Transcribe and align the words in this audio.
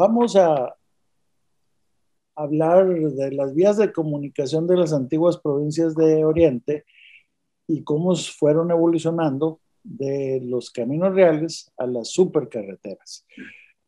vamos 0.00 0.34
a 0.34 0.74
hablar 2.34 2.88
de 2.88 3.32
las 3.32 3.54
vías 3.54 3.76
de 3.76 3.92
comunicación 3.92 4.66
de 4.66 4.78
las 4.78 4.94
antiguas 4.94 5.36
provincias 5.36 5.94
de 5.94 6.24
Oriente 6.24 6.86
y 7.66 7.82
cómo 7.82 8.16
fueron 8.16 8.70
evolucionando 8.70 9.60
de 9.82 10.40
los 10.42 10.70
caminos 10.70 11.14
reales 11.14 11.70
a 11.76 11.86
las 11.86 12.08
supercarreteras. 12.12 13.26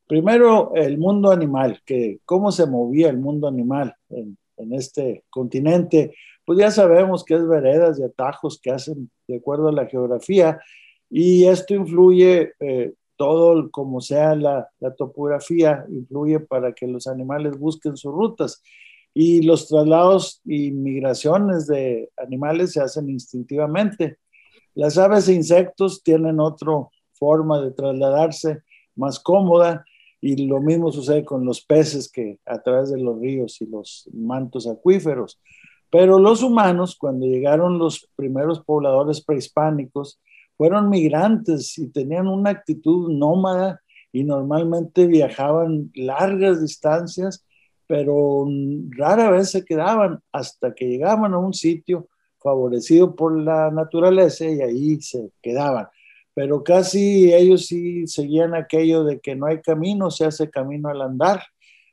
Primero, 0.07 0.75
el 0.75 0.99
mundo 0.99 1.31
animal, 1.31 1.81
que 1.87 2.21
cómo 2.27 2.53
se 2.53 2.67
movía 2.67 3.09
el 3.09 3.17
mundo 3.17 3.49
animal 3.49 3.97
en, 4.11 4.37
este 4.73 5.25
continente. 5.31 6.15
Pues 6.45 6.59
ya 6.59 6.71
sabemos 6.71 7.25
que 7.25 7.35
es 7.35 7.49
veredas 7.49 7.99
y 7.99 8.05
atajos 8.05 8.61
que 8.61 8.71
hacen 8.71 9.11
de 9.27 9.39
acuerdo 9.39 9.69
a 9.69 9.73
la 9.73 9.87
geografía 9.87 10.61
y 11.11 11.47
esto 11.47 11.75
influye 11.75 12.53
eh, 12.61 12.93
todo 13.23 13.71
como 13.71 14.01
sea 14.01 14.35
la, 14.35 14.69
topografía, 14.99 15.87
influye 15.89 16.41
para 16.41 16.73
que 16.73 16.89
los 16.89 17.07
animales 17.07 17.57
busquen 17.57 17.97
sus 17.97 18.13
rutas. 18.13 18.61
Y 19.15 19.43
los 19.43 19.69
traslados 19.69 20.41
y 20.45 20.73
migraciones 20.73 21.69
de 21.69 22.11
animales 22.17 22.73
se 22.73 22.81
hacen 22.81 23.09
instintivamente. 23.09 24.19
Las 24.75 24.99
aves 24.99 25.29
e 25.29 25.35
insectos 25.35 26.03
tienen 26.03 26.41
otra 26.41 26.73
forma 27.13 27.61
de 27.61 27.71
trasladarse 27.71 28.63
más 28.97 29.21
cómoda 29.21 29.85
y 30.21 30.49
lo 30.49 30.61
mismo 30.61 30.91
sucede 30.91 31.25
con 31.25 31.45
los 31.45 31.65
peces 31.65 32.11
que 32.11 32.41
a 32.45 32.61
través 32.61 32.91
de 32.91 33.01
los 33.01 33.21
ríos 33.21 33.61
y 33.61 33.67
los 33.67 34.11
mantos 34.13 34.67
acuíferos. 34.67 35.41
Pero 35.91 36.19
los 36.19 36.43
humanos, 36.43 36.97
cuando 36.99 37.27
llegaron 37.27 37.79
los 37.79 38.09
primeros 38.17 38.65
pobladores 38.65 39.21
prehispánicos, 39.21 40.19
fueron 40.63 40.91
migrantes 40.91 41.77
y 41.77 41.89
tenían 41.89 42.29
una 42.29 42.51
actitud 42.51 43.11
nómada 43.11 43.83
y 44.13 44.23
normalmente 44.23 45.09
viajaban 45.09 45.91
largas 45.93 46.63
distancias, 46.63 47.45
pero 47.89 48.47
rara 48.91 49.33
vez 49.33 49.51
se 49.51 49.65
quedaban 49.65 50.21
hasta 50.31 50.73
que 50.73 50.87
llegaban 50.87 51.35
a 51.35 51.39
un 51.39 51.53
sitio 51.53 52.07
favorecido 52.39 53.17
por 53.17 53.37
la 53.37 53.73
naturaleza 53.73 54.45
y 54.45 54.61
ahí 54.61 55.01
se 55.01 55.33
quedaban. 55.43 55.89
Pero 56.33 56.63
casi 56.63 57.35
ellos 57.35 57.67
sí 57.67 58.07
seguían 58.07 58.55
aquello 58.55 59.03
de 59.03 59.19
que 59.19 59.35
no 59.35 59.47
hay 59.47 59.63
camino, 59.63 60.13
se 60.13 60.27
hace 60.27 60.49
camino 60.49 60.91
al 60.91 61.03
andar, 61.03 61.43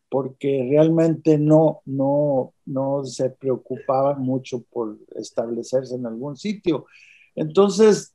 porque 0.10 0.68
realmente 0.70 1.40
no, 1.40 1.82
no, 1.86 2.54
no 2.68 3.04
se 3.04 3.32
preocupaban 3.32 4.22
mucho 4.22 4.62
por 4.70 4.96
establecerse 5.16 5.96
en 5.96 6.06
algún 6.06 6.38
sitio. 6.38 6.86
Entonces, 7.40 8.14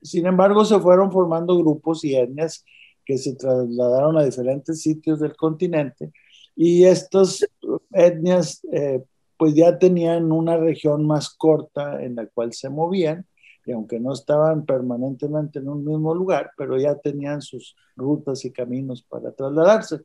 sin 0.00 0.26
embargo, 0.26 0.64
se 0.64 0.80
fueron 0.80 1.12
formando 1.12 1.58
grupos 1.58 2.02
y 2.02 2.16
etnias 2.16 2.64
que 3.04 3.18
se 3.18 3.34
trasladaron 3.34 4.16
a 4.16 4.24
diferentes 4.24 4.80
sitios 4.80 5.20
del 5.20 5.36
continente 5.36 6.12
y 6.56 6.84
estas 6.84 7.46
etnias 7.92 8.62
eh, 8.72 9.04
pues 9.36 9.54
ya 9.54 9.78
tenían 9.78 10.32
una 10.32 10.56
región 10.56 11.06
más 11.06 11.28
corta 11.28 12.02
en 12.02 12.16
la 12.16 12.26
cual 12.26 12.54
se 12.54 12.70
movían 12.70 13.26
y 13.66 13.72
aunque 13.72 14.00
no 14.00 14.14
estaban 14.14 14.64
permanentemente 14.64 15.58
en 15.58 15.68
un 15.68 15.84
mismo 15.84 16.14
lugar, 16.14 16.50
pero 16.56 16.78
ya 16.78 16.94
tenían 16.94 17.42
sus 17.42 17.76
rutas 17.96 18.46
y 18.46 18.50
caminos 18.50 19.02
para 19.02 19.30
trasladarse. 19.30 20.00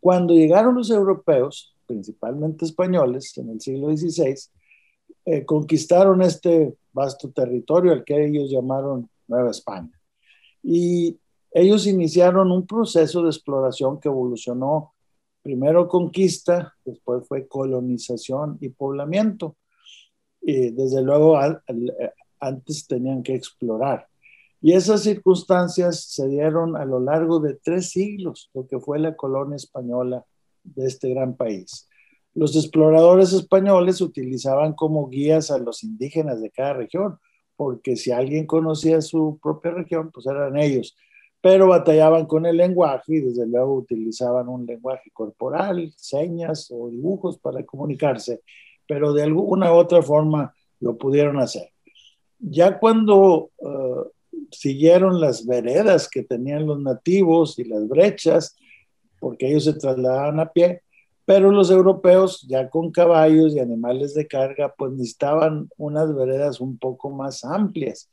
Cuando 0.00 0.32
llegaron 0.32 0.76
los 0.76 0.90
europeos, 0.90 1.76
principalmente 1.86 2.64
españoles, 2.64 3.36
en 3.36 3.50
el 3.50 3.60
siglo 3.60 3.94
XVI, 3.94 4.36
eh, 5.24 5.44
conquistaron 5.44 6.22
este 6.22 6.76
vasto 6.92 7.30
territorio 7.30 7.92
al 7.92 8.04
que 8.04 8.26
ellos 8.26 8.50
llamaron 8.50 9.08
Nueva 9.28 9.50
España. 9.50 9.90
Y 10.62 11.18
ellos 11.52 11.86
iniciaron 11.86 12.50
un 12.50 12.66
proceso 12.66 13.22
de 13.22 13.28
exploración 13.28 14.00
que 14.00 14.08
evolucionó 14.08 14.94
primero 15.42 15.88
conquista, 15.88 16.74
después 16.84 17.26
fue 17.26 17.46
colonización 17.46 18.58
y 18.60 18.70
poblamiento. 18.70 19.56
Y 20.40 20.70
desde 20.70 21.02
luego 21.02 21.38
antes 22.40 22.86
tenían 22.86 23.22
que 23.22 23.34
explorar. 23.34 24.08
Y 24.60 24.72
esas 24.72 25.02
circunstancias 25.02 26.04
se 26.04 26.28
dieron 26.28 26.76
a 26.76 26.84
lo 26.84 27.00
largo 27.00 27.40
de 27.40 27.54
tres 27.54 27.90
siglos, 27.90 28.50
lo 28.54 28.66
que 28.66 28.78
fue 28.78 28.98
la 28.98 29.16
colonia 29.16 29.56
española 29.56 30.24
de 30.62 30.86
este 30.86 31.10
gran 31.10 31.36
país. 31.36 31.88
Los 32.34 32.56
exploradores 32.56 33.32
españoles 33.32 34.00
utilizaban 34.00 34.72
como 34.72 35.08
guías 35.08 35.50
a 35.50 35.58
los 35.58 35.84
indígenas 35.84 36.40
de 36.40 36.50
cada 36.50 36.74
región, 36.74 37.18
porque 37.56 37.96
si 37.96 38.10
alguien 38.10 38.46
conocía 38.46 39.00
su 39.02 39.38
propia 39.42 39.72
región, 39.72 40.10
pues 40.10 40.26
eran 40.26 40.56
ellos. 40.56 40.96
Pero 41.40 41.68
batallaban 41.68 42.26
con 42.26 42.46
el 42.46 42.56
lenguaje 42.56 43.16
y 43.16 43.20
desde 43.20 43.46
luego 43.46 43.74
utilizaban 43.74 44.48
un 44.48 44.64
lenguaje 44.64 45.10
corporal, 45.12 45.92
señas 45.96 46.70
o 46.70 46.88
dibujos 46.88 47.38
para 47.38 47.64
comunicarse, 47.64 48.40
pero 48.86 49.12
de 49.12 49.24
alguna 49.24 49.72
u 49.72 49.76
otra 49.76 50.02
forma 50.02 50.54
lo 50.80 50.96
pudieron 50.96 51.38
hacer. 51.38 51.70
Ya 52.38 52.78
cuando 52.78 53.50
uh, 53.58 54.04
siguieron 54.50 55.20
las 55.20 55.46
veredas 55.46 56.08
que 56.08 56.22
tenían 56.22 56.66
los 56.66 56.80
nativos 56.80 57.58
y 57.58 57.64
las 57.64 57.86
brechas, 57.88 58.56
porque 59.20 59.48
ellos 59.48 59.64
se 59.64 59.74
trasladaban 59.74 60.40
a 60.40 60.50
pie, 60.50 60.82
pero 61.24 61.50
los 61.50 61.70
europeos, 61.70 62.46
ya 62.48 62.68
con 62.68 62.90
caballos 62.90 63.54
y 63.54 63.60
animales 63.60 64.14
de 64.14 64.26
carga, 64.26 64.74
pues 64.76 64.92
necesitaban 64.92 65.68
unas 65.76 66.14
veredas 66.14 66.60
un 66.60 66.78
poco 66.78 67.10
más 67.10 67.44
amplias. 67.44 68.10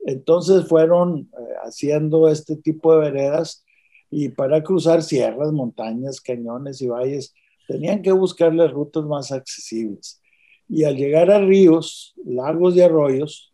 Entonces 0.00 0.66
fueron 0.66 1.30
eh, 1.38 1.54
haciendo 1.64 2.28
este 2.28 2.56
tipo 2.56 2.92
de 2.94 3.10
veredas 3.10 3.64
y 4.10 4.30
para 4.30 4.62
cruzar 4.62 5.02
sierras, 5.02 5.52
montañas, 5.52 6.20
cañones 6.20 6.80
y 6.80 6.88
valles, 6.88 7.34
tenían 7.66 8.02
que 8.02 8.12
buscar 8.12 8.54
las 8.54 8.72
rutas 8.72 9.04
más 9.04 9.30
accesibles. 9.30 10.20
Y 10.68 10.84
al 10.84 10.96
llegar 10.96 11.30
a 11.30 11.38
ríos, 11.38 12.14
lagos 12.24 12.74
y 12.76 12.80
arroyos, 12.80 13.52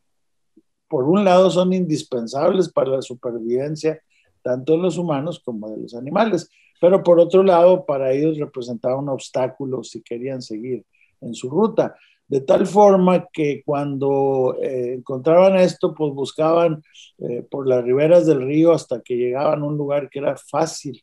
por 0.88 1.04
un 1.04 1.25
lado 1.25 1.50
son 1.50 1.72
indispensables 1.72 2.69
para 2.69 2.91
la 2.91 3.03
supervivencia 3.03 4.00
tanto 4.44 4.72
de 4.72 4.78
los 4.78 4.98
humanos 4.98 5.41
como 5.42 5.71
de 5.71 5.78
los 5.78 5.94
animales, 5.94 6.50
pero 6.80 7.02
por 7.02 7.20
otro 7.20 7.42
lado, 7.42 7.84
para 7.84 8.12
ellos 8.12 8.38
representaba 8.38 8.98
un 8.98 9.08
obstáculo 9.08 9.82
si 9.82 10.02
querían 10.02 10.42
seguir 10.42 10.84
en 11.20 11.34
su 11.34 11.48
ruta. 11.48 11.96
De 12.26 12.40
tal 12.40 12.66
forma 12.66 13.28
que 13.32 13.62
cuando 13.65 14.56
eh, 14.60 14.94
encontraban 14.94 15.56
esto, 15.56 15.94
pues 15.94 16.12
buscaban 16.15 16.82
eh, 17.18 17.42
por 17.50 17.68
las 17.68 17.84
riberas 17.84 18.26
del 18.26 18.42
río 18.42 18.72
hasta 18.72 19.00
que 19.00 19.16
llegaban 19.16 19.62
a 19.62 19.66
un 19.66 19.76
lugar 19.76 20.09
que 20.09 20.21
era 20.21 20.36
fácil 20.36 21.03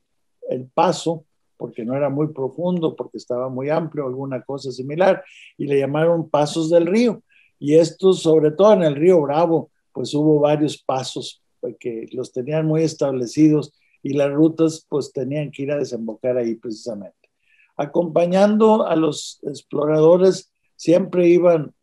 el 0.50 0.68
paso, 0.68 1.26
porque 1.58 1.86
no 1.86 1.96
era 1.96 2.10
muy 2.10 2.30
profundo, 2.30 2.96
porque 2.96 3.18
estaba 3.18 3.50
muy 3.50 3.70
amplio, 3.70 4.08
alguna 4.08 4.42
cosa 4.42 4.72
similar, 4.72 5.24
y 5.58 5.68
le 5.68 5.80
llamaron 5.80 6.30
pasos 6.30 6.72
del 6.72 6.88
río. 6.88 7.22
Y 7.60 7.76
estos, 7.76 8.22
sobre 8.22 8.52
todo 8.52 8.74
en 8.74 8.84
el 8.84 8.96
río 8.96 9.22
Bravo, 9.22 9.70
pues 9.94 10.14
hubo 10.16 10.40
varios 10.40 10.82
pasos 10.82 11.44
que 11.80 12.08
los 12.12 12.32
tenían 12.32 12.66
muy 12.66 12.82
establecidos 12.82 13.72
y 14.04 14.14
las 14.14 14.32
rutas 14.32 14.86
pues 14.90 15.12
tenían 15.12 15.52
que 15.52 15.64
ir 15.64 15.72
a 15.72 15.78
desembocar 15.78 16.38
ahí 16.38 16.56
precisamente. 16.56 17.30
Acompañando 17.78 18.86
a 18.86 18.96
los 18.96 19.40
exploradores 19.44 20.52
siempre 20.76 21.28
iban 21.28 21.74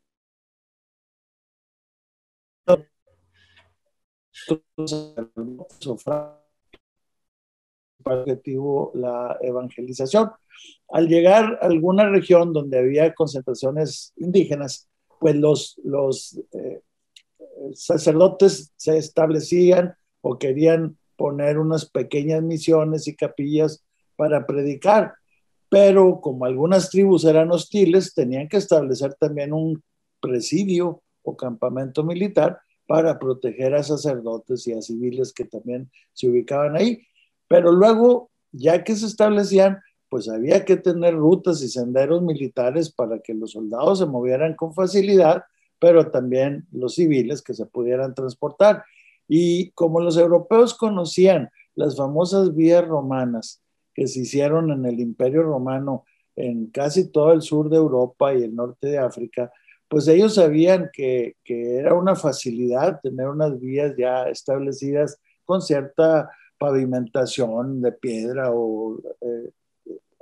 objetivo 8.05 8.91
la 8.94 9.37
evangelización. 9.41 10.31
Al 10.88 11.09
llegar 11.09 11.59
a 11.61 11.67
alguna 11.67 12.09
región 12.09 12.53
donde 12.53 12.79
había 12.79 13.15
concentraciones 13.15 14.12
indígenas, 14.17 14.88
pues 15.20 15.37
los, 15.37 15.81
los 15.85 16.41
eh, 16.53 16.81
sacerdotes 17.75 18.73
se 18.76 18.97
establecían 18.97 19.94
o 20.20 20.38
querían 20.38 20.99
poner 21.19 21.59
unas 21.59 21.91
pequeñas 21.91 22.43
misiones 22.43 23.09
y 23.09 23.17
capillas 23.17 23.85
para 24.17 24.47
predicar. 24.47 25.15
Pero 25.69 26.20
como 26.23 26.47
algunas 26.47 26.88
tribus 26.88 27.25
eran 27.25 27.50
hostiles, 27.50 28.15
tenían 28.15 28.49
que 28.49 28.56
establecer 28.56 29.15
también 29.15 29.53
un 29.53 29.82
presidio 30.20 31.03
o 31.23 31.37
campamento 31.37 32.05
militar 32.05 32.61
para 32.87 33.19
proteger 33.19 33.75
a 33.75 33.82
sacerdotes 33.82 34.67
y 34.67 34.73
a 34.73 34.81
civiles 34.81 35.35
que 35.35 35.44
también 35.44 35.91
se 36.15 36.29
ubicaban 36.29 36.76
ahí. 36.76 37.03
Pero 37.49 37.73
luego, 37.73 38.31
ya 38.53 38.85
que 38.85 38.94
se 38.94 39.06
establecían, 39.06 39.79
pues 40.09 40.29
había 40.29 40.65
que 40.65 40.76
tener 40.76 41.15
rutas 41.15 41.61
y 41.62 41.69
senderos 41.69 42.23
militares 42.23 42.91
para 42.91 43.19
que 43.19 43.35
los 43.35 43.53
soldados 43.53 43.99
se 43.99 44.06
movieran 44.06 44.55
con 44.55 44.73
facilidad, 44.73 45.43
pero 45.79 46.11
también 46.11 46.67
los 46.73 46.94
civiles 46.94 47.43
que 47.43 47.55
se 47.55 47.67
pudieran 47.67 48.15
transportar. 48.15 48.85
Y 49.29 49.71
como 49.73 50.01
los 50.01 50.17
europeos 50.17 50.75
conocían 50.75 51.51
las 51.75 51.97
famosas 51.97 52.55
vías 52.55 52.87
romanas 52.87 53.63
que 53.95 54.07
se 54.07 54.21
hicieron 54.21 54.71
en 54.71 54.87
el 54.87 54.99
Imperio 55.01 55.43
Romano 55.43 56.05
en 56.35 56.67
casi 56.67 57.11
todo 57.11 57.33
el 57.33 57.43
sur 57.43 57.69
de 57.69 57.77
Europa 57.77 58.33
y 58.35 58.43
el 58.43 58.55
norte 58.55 58.89
de 58.89 58.99
África, 58.99 59.53
pues 59.89 60.07
ellos 60.07 60.35
sabían 60.35 60.91
que, 60.93 61.37
era 61.45 61.95
una 61.95 62.15
facilidad 62.15 63.01
tener 63.03 63.29
unas 63.29 63.59
vías 63.59 63.95
ya 63.99 64.25
establecidas 64.25 65.19
con 65.45 65.63
cierta 65.63 66.31
pavimentación 66.59 67.81
de 67.81 67.93
piedra 67.93 68.51
o 68.53 69.01
eh, 69.21 69.51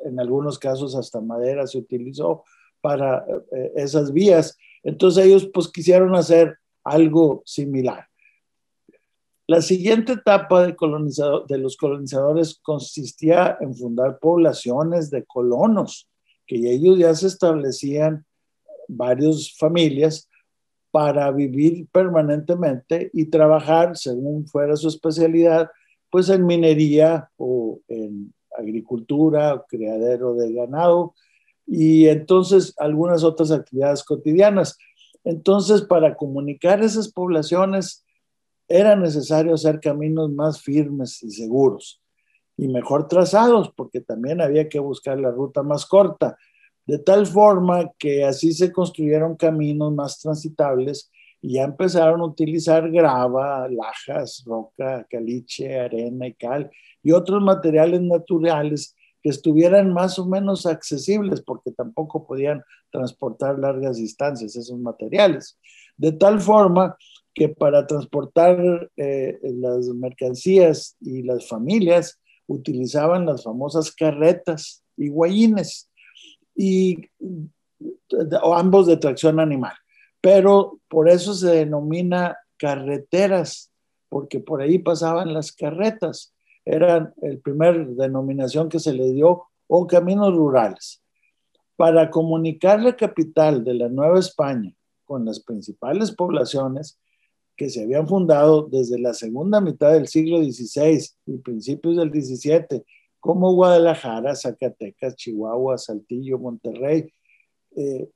en 0.04 0.20
algunos 0.20 0.58
casos 0.58 0.94
hasta 0.94 1.20
madera 1.20 1.66
se 1.66 1.78
utilizó 1.78 2.44
para 2.80 3.24
eh, 3.52 3.72
esas 3.76 4.12
vías. 4.12 4.56
Entonces 4.82 5.24
ellos 5.24 5.50
pues 5.52 5.68
quisieron 5.68 6.14
hacer 6.14 6.58
algo 6.84 7.42
similar. 7.44 8.06
La 9.48 9.62
siguiente 9.62 10.14
etapa 10.14 10.66
de, 10.66 11.58
los 11.58 11.76
colonizadores 11.76 12.58
consistía 12.62 13.56
en 13.60 13.76
fundar 13.76 14.18
poblaciones 14.18 15.08
de 15.10 15.24
colonos, 15.24 16.08
que 16.46 16.56
ellos 16.56 16.98
ya 16.98 17.14
se 17.14 17.28
establecían 17.28 18.24
varias 18.88 19.56
familias 19.56 20.28
para 20.90 21.30
vivir 21.30 21.86
permanentemente 21.92 23.10
y 23.12 23.26
trabajar 23.26 23.96
según 23.96 24.46
fuera 24.46 24.74
su 24.74 24.88
especialidad, 24.88 25.70
pues 26.10 26.28
en 26.28 26.44
minería 26.44 27.30
o 27.36 27.80
en 27.86 28.32
agricultura 28.58 29.54
o 29.54 29.66
criadero 29.66 30.34
de 30.34 30.54
ganado 30.54 31.14
y 31.66 32.06
entonces 32.06 32.74
algunas 32.78 33.22
otras 33.22 33.50
actividades 33.50 34.02
cotidianas. 34.02 34.78
Entonces, 35.24 35.82
para 35.82 36.16
comunicar 36.16 36.82
esas 36.82 37.12
poblaciones 37.12 38.05
era 38.68 38.96
necesario 38.96 39.54
hacer 39.54 39.80
caminos 39.80 40.30
más 40.30 40.60
firmes 40.60 41.22
y 41.22 41.30
seguros 41.30 42.00
y 42.56 42.68
mejor 42.68 43.06
trazados, 43.06 43.70
porque 43.76 44.00
también 44.00 44.40
había 44.40 44.68
que 44.68 44.78
buscar 44.78 45.18
la 45.20 45.30
ruta 45.30 45.62
más 45.62 45.84
corta, 45.86 46.36
de 46.86 46.98
tal 46.98 47.26
forma 47.26 47.90
que 47.98 48.24
así 48.24 48.52
se 48.52 48.72
construyeron 48.72 49.36
caminos 49.36 49.92
más 49.92 50.20
transitables 50.20 51.10
y 51.42 51.54
ya 51.54 51.64
empezaron 51.64 52.20
a 52.20 52.26
utilizar 52.26 52.90
grava, 52.90 53.68
lajas, 53.68 54.42
roca, 54.46 55.06
caliche, 55.10 55.78
arena 55.78 56.28
y 56.28 56.34
cal 56.34 56.70
y 57.02 57.12
otros 57.12 57.42
materiales 57.42 58.00
naturales 58.00 58.94
que 59.22 59.30
estuvieran 59.30 59.92
más 59.92 60.18
o 60.18 60.26
menos 60.26 60.66
accesibles, 60.66 61.42
porque 61.42 61.72
tampoco 61.72 62.26
podían 62.26 62.62
transportar 62.90 63.58
largas 63.58 63.96
distancias 63.96 64.56
esos 64.56 64.78
materiales. 64.78 65.58
De 65.96 66.12
tal 66.12 66.40
forma 66.40 66.96
que 67.36 67.50
para 67.50 67.86
transportar 67.86 68.90
eh, 68.96 69.38
las 69.42 69.88
mercancías 69.88 70.96
y 71.00 71.22
las 71.22 71.46
familias 71.46 72.18
utilizaban 72.46 73.26
las 73.26 73.44
famosas 73.44 73.92
carretas 73.92 74.82
y 74.96 75.10
guayines, 75.10 75.90
y, 76.54 77.10
o 78.42 78.54
ambos 78.54 78.86
de 78.86 78.96
tracción 78.96 79.38
animal. 79.38 79.74
Pero 80.22 80.80
por 80.88 81.10
eso 81.10 81.34
se 81.34 81.48
denomina 81.48 82.38
carreteras, 82.56 83.70
porque 84.08 84.40
por 84.40 84.62
ahí 84.62 84.78
pasaban 84.78 85.34
las 85.34 85.52
carretas. 85.52 86.32
Era 86.64 87.12
el 87.20 87.38
primer 87.40 87.88
denominación 87.88 88.70
que 88.70 88.80
se 88.80 88.94
le 88.94 89.12
dio, 89.12 89.44
o 89.66 89.86
caminos 89.86 90.34
rurales. 90.34 91.02
Para 91.76 92.10
comunicar 92.10 92.80
la 92.80 92.96
capital 92.96 93.62
de 93.62 93.74
la 93.74 93.90
Nueva 93.90 94.18
España 94.18 94.72
con 95.04 95.26
las 95.26 95.40
principales 95.40 96.12
poblaciones, 96.12 96.98
que 97.56 97.70
se 97.70 97.82
habían 97.82 98.06
fundado 98.06 98.68
desde 98.70 98.98
la 98.98 99.14
segunda 99.14 99.60
mitad 99.60 99.92
del 99.92 100.06
siglo 100.08 100.38
XVI 100.42 101.02
y 101.26 101.38
principios 101.38 101.96
del 101.96 102.10
XVII, 102.10 102.82
como 103.18 103.54
Guadalajara, 103.54 104.36
Zacatecas, 104.36 105.16
Chihuahua, 105.16 105.78
Saltillo, 105.78 106.38
Monterrey. 106.38 107.10
Eh, 107.74 108.08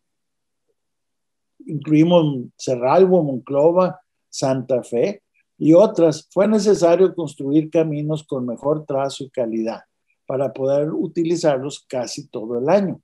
incluimos 1.67 2.45
Cerralbo, 2.59 3.23
Monclova, 3.23 4.01
Santa 4.29 4.83
Fe 4.83 5.23
y 5.59 5.75
otras, 5.75 6.27
fue 6.31 6.49
necesario 6.49 7.15
construir 7.15 7.71
caminos 7.71 8.25
con 8.25 8.47
mejor 8.47 8.87
trazo 8.87 9.25
y 9.25 9.31
calidad 9.31 9.81
para 10.27 10.53
poder 10.53 10.91
utilizarlos 10.91 11.85
casi 11.89 12.29
todo 12.29 12.59
el 12.59 12.69
año. 12.69 13.03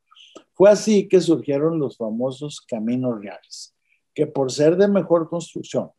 Fue 0.54 0.70
así 0.70 1.06
que 1.06 1.20
surgieron 1.20 1.78
los 1.78 1.98
famosos 1.98 2.60
caminos 2.60 3.20
reales, 3.20 3.74
que 4.14 4.26
por 4.26 4.50
ser 4.50 4.76
de 4.76 4.88
mejor 4.88 5.28
construcción 5.28 5.90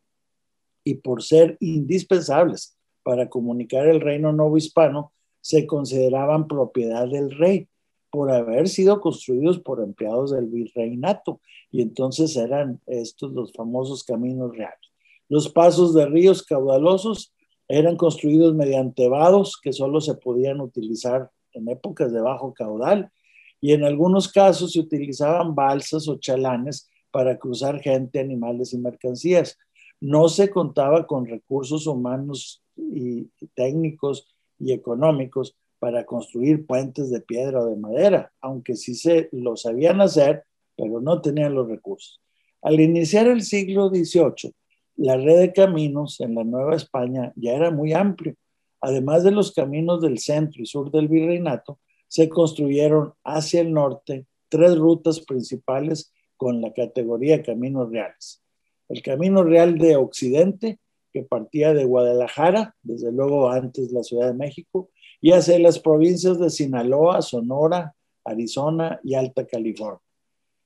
y 0.87 0.93
por 0.95 1.21
ser 1.21 1.57
indispensables 1.59 2.77
para 3.03 3.27
comunicar 3.27 3.87
el 3.87 3.99
reino 3.99 4.31
novo 4.31 4.55
hispano, 4.55 5.11
se 5.41 5.67
consideraban 5.67 6.47
propiedad 6.47 7.09
del 7.09 7.29
rey 7.31 7.67
por 8.09 8.31
haber 8.31 8.69
sido 8.69 9.01
construidos 9.01 9.59
por 9.59 9.83
empleados 9.83 10.31
del 10.31 10.45
virreinato. 10.45 11.41
Y 11.71 11.81
entonces 11.81 12.37
eran 12.37 12.79
estos 12.85 13.33
los 13.33 13.51
famosos 13.51 14.05
caminos 14.05 14.55
reales. 14.55 14.79
Los 15.27 15.49
pasos 15.49 15.93
de 15.93 16.05
ríos 16.05 16.41
caudalosos 16.41 17.33
eran 17.67 17.97
construidos 17.97 18.55
mediante 18.55 19.09
vados 19.09 19.59
que 19.61 19.73
solo 19.73 19.99
se 19.99 20.13
podían 20.13 20.61
utilizar 20.61 21.29
en 21.51 21.67
épocas 21.67 22.13
de 22.13 22.21
bajo 22.21 22.53
caudal 22.53 23.11
y 23.59 23.73
en 23.73 23.83
algunos 23.83 24.31
casos 24.31 24.71
se 24.71 24.79
utilizaban 24.79 25.53
balsas 25.53 26.07
o 26.07 26.17
chalanes 26.17 26.89
para 27.11 27.37
cruzar 27.37 27.81
gente, 27.81 28.21
animales 28.21 28.71
y 28.71 28.77
mercancías 28.77 29.57
no 29.99 30.29
se 30.29 30.49
contaba 30.49 31.07
con 31.07 31.25
recursos 31.25 31.87
humanos 31.87 32.63
y 32.75 33.29
técnicos 33.55 34.27
y 34.59 34.71
económicos 34.71 35.55
para 35.79 36.05
construir 36.05 36.65
puentes 36.65 37.09
de 37.09 37.21
piedra 37.21 37.61
o 37.61 37.67
de 37.67 37.75
madera, 37.75 38.31
aunque 38.41 38.75
sí 38.75 38.95
se 38.95 39.29
lo 39.31 39.55
sabían 39.55 40.01
hacer, 40.01 40.43
pero 40.75 40.99
no 41.01 41.21
tenían 41.21 41.53
los 41.53 41.67
recursos. 41.67 42.21
Al 42.61 42.79
iniciar 42.79 43.27
el 43.27 43.43
siglo 43.43 43.89
XVIII, 43.89 44.53
la 44.97 45.17
red 45.17 45.39
de 45.39 45.53
caminos 45.53 46.19
en 46.19 46.35
la 46.35 46.43
Nueva 46.43 46.75
España 46.75 47.31
ya 47.35 47.53
era 47.53 47.69
muy 47.69 47.93
amplio. 47.93 48.35
Además 48.81 49.23
de 49.23 49.31
los 49.31 49.51
caminos 49.51 50.01
del 50.01 50.17
centro 50.19 50.61
y 50.61 50.65
sur 50.65 50.91
del 50.91 51.07
virreinato, 51.07 51.79
se 52.07 52.29
construyeron 52.29 53.13
hacia 53.23 53.61
el 53.61 53.73
norte 53.73 54.25
tres 54.49 54.77
rutas 54.77 55.19
principales 55.19 56.11
con 56.35 56.61
la 56.61 56.73
categoría 56.73 57.43
caminos 57.43 57.91
reales 57.91 58.41
el 58.89 59.01
Camino 59.01 59.43
Real 59.43 59.77
de 59.77 59.95
Occidente, 59.95 60.79
que 61.11 61.23
partía 61.23 61.73
de 61.73 61.85
Guadalajara, 61.85 62.75
desde 62.81 63.11
luego 63.11 63.49
antes 63.49 63.91
la 63.91 64.03
Ciudad 64.03 64.27
de 64.27 64.33
México, 64.33 64.89
y 65.19 65.31
hacia 65.31 65.59
las 65.59 65.79
provincias 65.79 66.39
de 66.39 66.49
Sinaloa, 66.49 67.21
Sonora, 67.21 67.95
Arizona 68.23 68.99
y 69.03 69.15
Alta 69.15 69.45
California. 69.45 70.01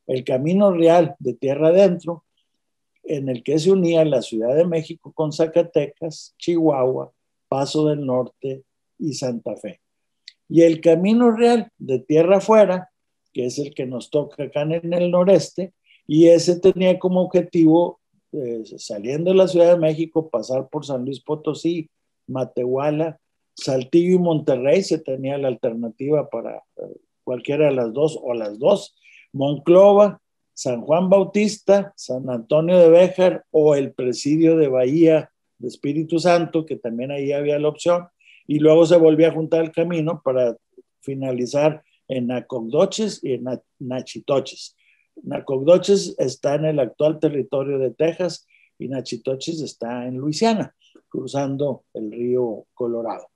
El 0.07 0.23
Camino 0.23 0.71
Real 0.71 1.15
de 1.19 1.33
Tierra 1.35 1.69
Adentro, 1.69 2.25
en 3.03 3.29
el 3.29 3.43
que 3.43 3.57
se 3.59 3.71
unía 3.71 4.03
la 4.05 4.21
Ciudad 4.21 4.55
de 4.55 4.65
México 4.65 5.11
con 5.13 5.31
Zacatecas, 5.31 6.35
Chihuahua, 6.37 7.11
Paso 7.47 7.87
del 7.87 8.05
Norte 8.05 8.63
y 8.97 9.13
Santa 9.13 9.55
Fe. 9.55 9.81
Y 10.47 10.63
el 10.63 10.81
Camino 10.81 11.31
Real 11.31 11.71
de 11.77 11.99
Tierra 11.99 12.37
Afuera, 12.37 12.89
que 13.33 13.45
es 13.45 13.57
el 13.57 13.73
que 13.73 13.85
nos 13.85 14.09
toca 14.09 14.43
acá 14.43 14.61
en 14.63 14.93
el 14.93 15.11
noreste, 15.11 15.73
y 16.05 16.27
ese 16.27 16.59
tenía 16.59 16.99
como 16.99 17.21
objetivo 17.21 18.00
eh, 18.33 18.63
saliendo 18.77 19.31
de 19.31 19.37
la 19.37 19.47
Ciudad 19.47 19.73
de 19.73 19.79
México, 19.79 20.29
pasar 20.29 20.69
por 20.69 20.85
San 20.85 21.05
Luis 21.05 21.19
Potosí, 21.19 21.89
Matehuala, 22.27 23.19
Saltillo 23.55 24.15
y 24.15 24.19
Monterrey, 24.19 24.83
se 24.83 24.99
tenía 24.99 25.37
la 25.37 25.49
alternativa 25.49 26.29
para 26.29 26.57
eh, 26.77 26.97
cualquiera 27.23 27.65
de 27.65 27.73
las 27.73 27.93
dos 27.93 28.17
o 28.21 28.33
las 28.33 28.57
dos, 28.57 28.95
Monclova, 29.33 30.21
San 30.53 30.81
Juan 30.81 31.09
Bautista, 31.09 31.93
San 31.95 32.29
Antonio 32.29 32.77
de 32.77 32.89
Béjar 32.89 33.45
o 33.51 33.75
el 33.75 33.93
presidio 33.93 34.57
de 34.57 34.67
Bahía 34.67 35.31
de 35.57 35.67
Espíritu 35.67 36.19
Santo, 36.19 36.65
que 36.65 36.75
también 36.75 37.11
ahí 37.11 37.31
había 37.31 37.59
la 37.59 37.69
opción, 37.69 38.07
y 38.47 38.59
luego 38.59 38.85
se 38.85 38.97
volvía 38.97 39.29
a 39.29 39.33
juntar 39.33 39.63
el 39.63 39.71
camino 39.71 40.21
para 40.23 40.57
finalizar 41.01 41.83
en 42.07 42.31
Acogdoches 42.31 43.23
y 43.23 43.33
en 43.33 43.45
Nachitoches. 43.79 44.75
Nacogdoches 45.23 46.15
está 46.17 46.55
en 46.55 46.65
el 46.65 46.79
actual 46.79 47.19
territorio 47.19 47.79
de 47.79 47.91
Texas 47.91 48.47
y 48.77 48.87
Nachitoches 48.87 49.61
está 49.61 50.07
en 50.07 50.17
Luisiana, 50.17 50.75
cruzando 51.09 51.83
el 51.93 52.11
río 52.11 52.65
Colorado, 52.73 53.27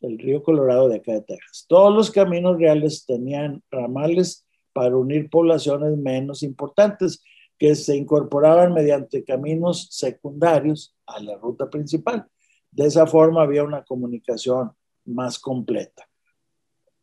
el 0.00 0.18
río 0.18 0.42
Colorado 0.42 0.88
de 0.88 0.96
acá 0.96 1.12
de 1.12 1.22
Texas. 1.22 1.66
Todos 1.68 1.92
los 1.94 2.10
caminos 2.10 2.58
reales 2.58 3.04
tenían 3.04 3.62
ramales 3.70 4.46
para 4.72 4.96
unir 4.96 5.30
poblaciones 5.30 5.96
menos 5.96 6.42
importantes 6.42 7.22
que 7.58 7.74
se 7.74 7.96
incorporaban 7.96 8.72
mediante 8.72 9.24
caminos 9.24 9.88
secundarios 9.90 10.94
a 11.06 11.20
la 11.20 11.36
ruta 11.36 11.70
principal. 11.70 12.26
De 12.70 12.86
esa 12.86 13.06
forma 13.06 13.42
había 13.42 13.62
una 13.62 13.84
comunicación 13.84 14.72
más 15.04 15.38
completa. 15.38 16.08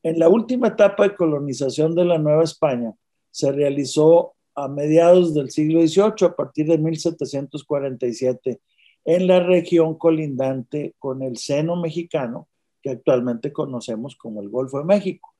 En 0.03 0.19
la 0.19 0.29
última 0.29 0.69
etapa 0.69 1.03
de 1.03 1.15
colonización 1.15 1.95
de 1.95 2.05
la 2.05 2.17
Nueva 2.17 2.43
España, 2.43 2.93
se 3.31 3.51
realizó 3.51 4.33
a 4.55 4.67
mediados 4.67 5.33
del 5.33 5.49
siglo 5.49 5.81
XVIII, 5.81 6.27
a 6.27 6.35
partir 6.35 6.67
de 6.67 6.77
1747, 6.77 8.59
en 9.05 9.27
la 9.27 9.39
región 9.39 9.97
colindante 9.97 10.95
con 10.99 11.23
el 11.23 11.37
seno 11.37 11.75
mexicano, 11.75 12.47
que 12.81 12.91
actualmente 12.91 13.53
conocemos 13.53 14.15
como 14.15 14.41
el 14.41 14.49
Golfo 14.49 14.79
de 14.79 14.85
México. 14.85 15.33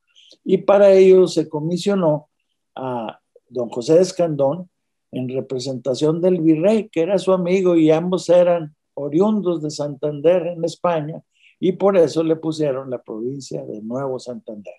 Y 0.44 0.58
para 0.58 0.92
ello 0.94 1.28
se 1.28 1.50
comisionó 1.50 2.30
a 2.76 3.20
don 3.50 3.70
José 3.70 3.96
de 3.96 4.02
Escandón 4.02 4.70
en 5.12 5.28
representación 5.30 6.22
del 6.22 6.40
virrey, 6.40 6.90
que 6.90 7.02
era 7.02 7.18
su 7.18 7.34
amigo 7.34 7.76
y 7.76 7.92
ambos 7.92 8.30
eran 8.30 8.76
oriundos 8.94 9.62
de 9.62 9.70
Santander 9.70 10.48
en 10.48 10.64
España, 10.64 11.22
y 11.60 11.74
por 11.74 11.98
eso 11.98 12.24
le 12.24 12.38
pusieron 12.38 12.90
la 12.90 13.02
provincia 13.02 13.64
de 13.66 13.82
Nuevo 13.82 14.20
Santander. 14.20 14.74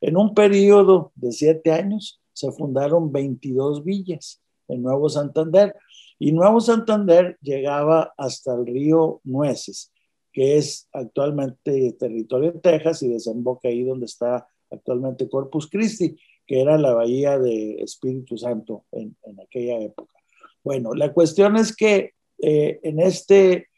En 0.00 0.16
un 0.16 0.34
periodo 0.34 1.12
de 1.14 1.32
siete 1.32 1.72
años 1.72 2.19
se 2.32 2.50
fundaron 2.52 3.12
22 3.12 3.84
villas 3.84 4.42
en 4.68 4.82
Nuevo 4.82 5.08
Santander 5.08 5.74
y 6.18 6.32
Nuevo 6.32 6.60
Santander 6.60 7.38
llegaba 7.40 8.12
hasta 8.16 8.54
el 8.54 8.66
río 8.66 9.20
Nueces, 9.24 9.92
que 10.32 10.58
es 10.58 10.88
actualmente 10.92 11.92
territorio 11.98 12.52
de 12.52 12.60
Texas 12.60 13.02
y 13.02 13.08
desemboca 13.08 13.68
ahí 13.68 13.84
donde 13.84 14.06
está 14.06 14.46
actualmente 14.70 15.28
Corpus 15.28 15.68
Christi, 15.68 16.16
que 16.46 16.60
era 16.60 16.76
la 16.78 16.92
bahía 16.92 17.38
de 17.38 17.76
Espíritu 17.82 18.36
Santo 18.36 18.84
en, 18.92 19.16
aquella 19.42 19.80
época. 19.80 20.14
Bueno, 20.62 20.94
la 20.94 21.12
cuestión 21.12 21.56
es 21.56 21.74
que 21.74 22.12
eh, 22.42 22.80
en 22.82 23.00
este 23.00 23.68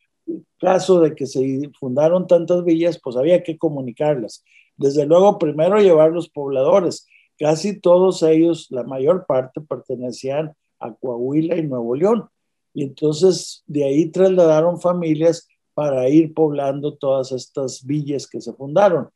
caso 0.59 1.01
de 1.01 1.15
que 1.15 1.27
se 1.27 1.71
fundaron 1.79 2.27
tantas 2.27 2.65
villas, 2.65 3.01
pues 3.03 3.17
había 3.17 3.43
que 3.43 3.59
comunicarlas. 3.59 4.45
Desde 4.77 5.07
luego, 5.07 5.39
primero 5.39 5.79
llevar 5.79 6.11
los 6.11 6.29
pobladores. 6.29 7.07
Casi 7.39 7.81
todos 7.81 8.23
ellos, 8.23 8.69
la 8.71 8.85
mayor 8.85 9.27
parte, 9.27 9.61
pertenecían 9.61 10.53
a 10.79 10.95
Coahuila 10.95 11.57
y 11.57 11.67
Nuevo 11.67 11.95
León. 11.95 12.29
Y 12.75 12.85
entonces 12.85 13.63
de 13.67 13.85
ahí 13.85 14.11
trasladaron 14.11 14.81
familias 14.81 15.49
para 15.75 16.09
ir 16.09 16.35
poblando 16.35 16.97
todas 16.97 17.33
estas 17.33 17.85
villas 17.85 18.27
que 18.27 18.41
se 18.41 18.53
fundaron. 18.53 19.09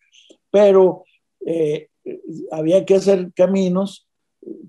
Pero 0.50 1.04
eh, 1.44 1.88
había 2.50 2.84
que 2.84 2.94
hacer 2.94 3.32
caminos 3.34 4.06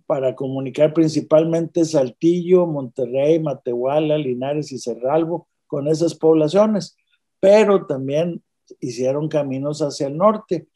para 0.06 0.36
comunicar 0.36 0.94
principalmente 0.94 1.86
Saltillo, 1.86 2.66
Monterrey, 2.66 3.40
Matehuala, 3.40 4.18
Linares 4.18 4.72
y 4.72 4.80
Cerralbo 4.80 5.48
con 5.68 5.88
esas 5.88 6.16
poblaciones, 6.16 6.96
pero 7.40 7.86
también 7.86 8.42
hicieron 8.80 9.28
caminos 9.28 9.82
hacia 9.82 10.08
el 10.08 10.18
norte. 10.18 10.68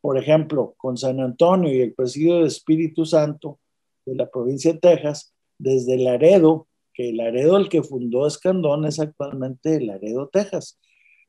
Por 0.00 0.18
ejemplo, 0.18 0.74
con 0.76 0.96
San 0.96 1.20
Antonio 1.20 1.72
y 1.72 1.80
el 1.80 1.94
presidio 1.94 2.40
de 2.40 2.48
Espíritu 2.48 3.04
Santo 3.04 3.58
de 4.04 4.14
la 4.14 4.30
provincia 4.30 4.72
de 4.72 4.78
Texas, 4.78 5.34
desde 5.58 5.98
Laredo, 5.98 6.68
que 6.94 7.12
Laredo 7.12 7.56
el 7.56 7.68
que 7.68 7.82
fundó 7.82 8.26
Escandón 8.26 8.86
es 8.86 9.00
actualmente 9.00 9.80
Laredo, 9.80 10.28
Texas. 10.28 10.78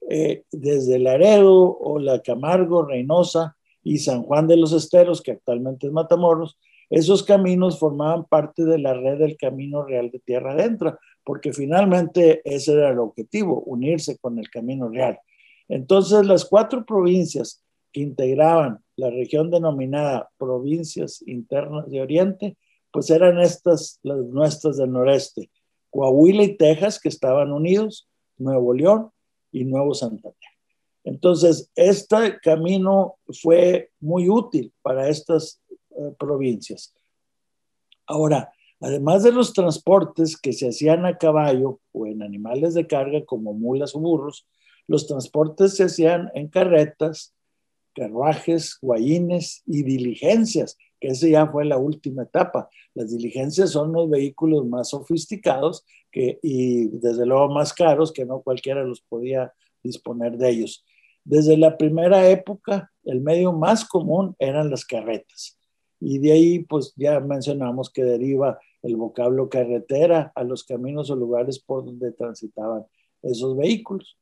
Eh, 0.09 0.43
desde 0.51 0.99
Laredo 0.99 1.77
o 1.77 1.99
la 1.99 2.21
Camargo, 2.21 2.83
Reynosa 2.83 3.57
y 3.83 3.97
San 3.97 4.23
Juan 4.23 4.47
de 4.47 4.57
los 4.57 4.71
Esteros, 4.71 5.21
que 5.21 5.31
actualmente 5.31 5.87
es 5.87 5.93
Matamoros, 5.93 6.57
esos 6.89 7.23
caminos 7.23 7.79
formaban 7.79 8.25
parte 8.25 8.63
de 8.63 8.79
la 8.79 8.93
red 8.93 9.17
del 9.17 9.35
Camino 9.35 9.83
Real 9.83 10.09
de 10.09 10.19
Tierra 10.19 10.53
Adentro, 10.53 10.97
porque 11.23 11.51
finalmente 11.51 12.41
ese 12.45 12.73
era 12.73 12.91
el 12.91 12.99
objetivo, 12.99 13.61
unirse 13.65 14.17
con 14.17 14.39
el 14.39 14.49
Camino 14.49 14.87
Real. 14.87 15.19
Entonces, 15.67 16.25
las 16.25 16.45
cuatro 16.45 16.85
provincias 16.85 17.61
integraban 18.01 18.79
la 18.95 19.09
región 19.09 19.51
denominada 19.51 20.29
Provincias 20.37 21.23
Internas 21.25 21.89
de 21.89 22.01
Oriente, 22.01 22.57
pues 22.91 23.09
eran 23.09 23.39
estas, 23.39 23.99
las 24.03 24.17
nuestras 24.17 24.77
del 24.77 24.91
noreste, 24.91 25.51
Coahuila 25.89 26.43
y 26.43 26.57
Texas, 26.57 26.99
que 26.99 27.09
estaban 27.09 27.51
unidos, 27.51 28.07
Nuevo 28.37 28.73
León 28.73 29.11
y 29.51 29.65
Nuevo 29.65 29.93
Santander. 29.93 30.33
Entonces, 31.03 31.71
este 31.75 32.37
camino 32.41 33.15
fue 33.41 33.91
muy 33.99 34.29
útil 34.29 34.73
para 34.81 35.07
estas 35.07 35.61
eh, 35.91 36.13
provincias. 36.19 36.93
Ahora, 38.05 38.51
además 38.81 39.23
de 39.23 39.31
los 39.31 39.53
transportes 39.53 40.35
que 40.35 40.53
se 40.53 40.69
hacían 40.69 41.05
a 41.05 41.17
caballo 41.17 41.79
o 41.93 42.07
en 42.07 42.21
animales 42.21 42.73
de 42.73 42.87
carga 42.87 43.23
como 43.25 43.53
mulas 43.53 43.95
o 43.95 43.99
burros, 43.99 44.47
los 44.87 45.07
transportes 45.07 45.75
se 45.75 45.85
hacían 45.85 46.29
en 46.33 46.47
carretas, 46.47 47.33
carruajes, 47.97 48.77
guayines 48.79 49.63
y 49.65 49.81
diligencias, 49.81 50.77
que 50.99 51.09
esa 51.09 51.27
ya 51.27 51.47
fue 51.47 51.65
la 51.65 51.77
última 51.77 52.23
etapa. 52.23 52.69
Las 52.93 53.11
diligencias 53.11 53.71
son 53.71 53.91
los 53.91 54.07
vehículos 54.09 54.65
más 54.67 54.89
sofisticados 54.89 55.83
y 56.13 56.87
desde 56.87 57.25
luego 57.25 57.49
más 57.49 57.73
caros, 57.73 58.11
que 58.11 58.25
no 58.25 58.41
cualquiera 58.41 58.83
los 58.83 59.01
podía 59.01 59.53
disponer 59.83 60.37
de 60.37 60.49
ellos. 60.49 60.85
Desde 61.23 61.57
la 61.57 61.77
primera 61.77 62.29
época, 62.29 62.91
el 63.03 63.21
medio 63.21 63.51
más 63.51 63.85
común 63.85 64.35
eran 64.39 64.69
las 64.69 64.85
carretas. 64.85 65.59
Y 65.99 66.19
de 66.19 66.31
ahí, 66.31 66.59
pues 66.59 66.93
ya 66.95 67.19
mencionamos 67.19 67.89
que 67.89 68.03
deriva 68.03 68.59
el 68.83 68.95
vocablo 68.95 69.49
carretera 69.49 70.31
a 70.35 70.43
los 70.43 70.63
caminos 70.63 71.09
o 71.09 71.15
lugares 71.15 71.59
por 71.59 71.83
donde 71.85 72.11
transitaban 72.11 72.85
esos 73.21 73.57
vehículos. 73.57 74.17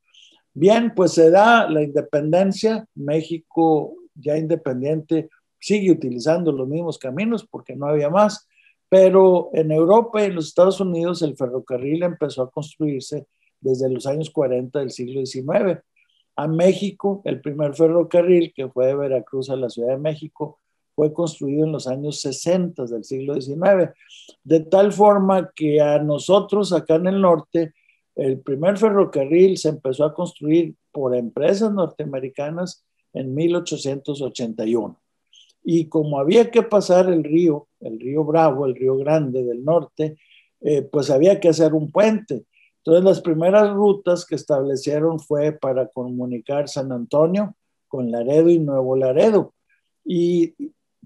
Bien, 0.57 0.93
pues 0.95 1.11
se 1.11 1.29
da 1.29 1.69
la 1.69 1.83
independencia, 1.83 2.87
México 2.95 3.93
ya 4.13 4.37
independiente 4.37 5.29
sigue 5.59 5.91
utilizando 5.91 6.53
los 6.53 6.65
mismos 6.65 6.97
caminos 6.97 7.45
porque 7.45 7.75
no 7.75 7.87
había 7.87 8.09
más, 8.09 8.47
pero 8.87 9.49
en 9.51 9.71
Europa 9.73 10.21
y 10.21 10.27
en 10.27 10.35
los 10.35 10.47
Estados 10.47 10.79
Unidos 10.79 11.21
el 11.23 11.35
ferrocarril 11.35 12.03
empezó 12.03 12.43
a 12.43 12.51
construirse 12.51 13.27
desde 13.59 13.89
los 13.89 14.05
años 14.05 14.29
40 14.29 14.79
del 14.79 14.91
siglo 14.91 15.25
XIX. 15.25 15.81
A 16.37 16.47
México, 16.47 17.21
el 17.25 17.41
primer 17.41 17.75
ferrocarril 17.75 18.53
que 18.55 18.69
fue 18.69 18.87
de 18.87 18.95
Veracruz 18.95 19.49
a 19.49 19.57
la 19.57 19.69
Ciudad 19.69 19.89
de 19.89 19.97
México 19.97 20.59
fue 20.95 21.11
construido 21.11 21.65
en 21.65 21.73
los 21.73 21.85
años 21.85 22.21
60 22.21 22.85
del 22.85 23.03
siglo 23.03 23.33
XIX, 23.41 23.91
de 24.45 24.61
tal 24.61 24.93
forma 24.93 25.51
que 25.53 25.81
a 25.81 25.99
nosotros 25.99 26.71
acá 26.71 26.95
en 26.95 27.07
el 27.07 27.19
norte, 27.19 27.73
el 28.15 28.39
primer 28.39 28.77
ferrocarril 28.77 29.57
se 29.57 29.69
empezó 29.69 30.05
a 30.05 30.13
construir 30.13 30.75
por 30.91 31.15
empresas 31.15 31.71
norteamericanas 31.73 32.85
en 33.13 33.33
1881. 33.33 34.97
Y 35.63 35.87
como 35.87 36.19
había 36.19 36.51
que 36.51 36.61
pasar 36.61 37.11
el 37.11 37.23
río, 37.23 37.67
el 37.79 37.99
río 37.99 38.23
Bravo, 38.23 38.65
el 38.65 38.75
río 38.75 38.97
Grande 38.97 39.43
del 39.43 39.65
norte, 39.65 40.17
eh, 40.61 40.83
pues 40.83 41.09
había 41.09 41.39
que 41.39 41.49
hacer 41.49 41.73
un 41.73 41.91
puente. 41.91 42.45
Entonces 42.77 43.03
las 43.03 43.21
primeras 43.21 43.73
rutas 43.73 44.25
que 44.25 44.35
establecieron 44.35 45.19
fue 45.19 45.51
para 45.51 45.87
comunicar 45.87 46.69
San 46.69 46.91
Antonio 46.91 47.55
con 47.87 48.11
Laredo 48.11 48.49
y 48.49 48.59
Nuevo 48.59 48.95
Laredo. 48.95 49.53
Y 50.03 50.53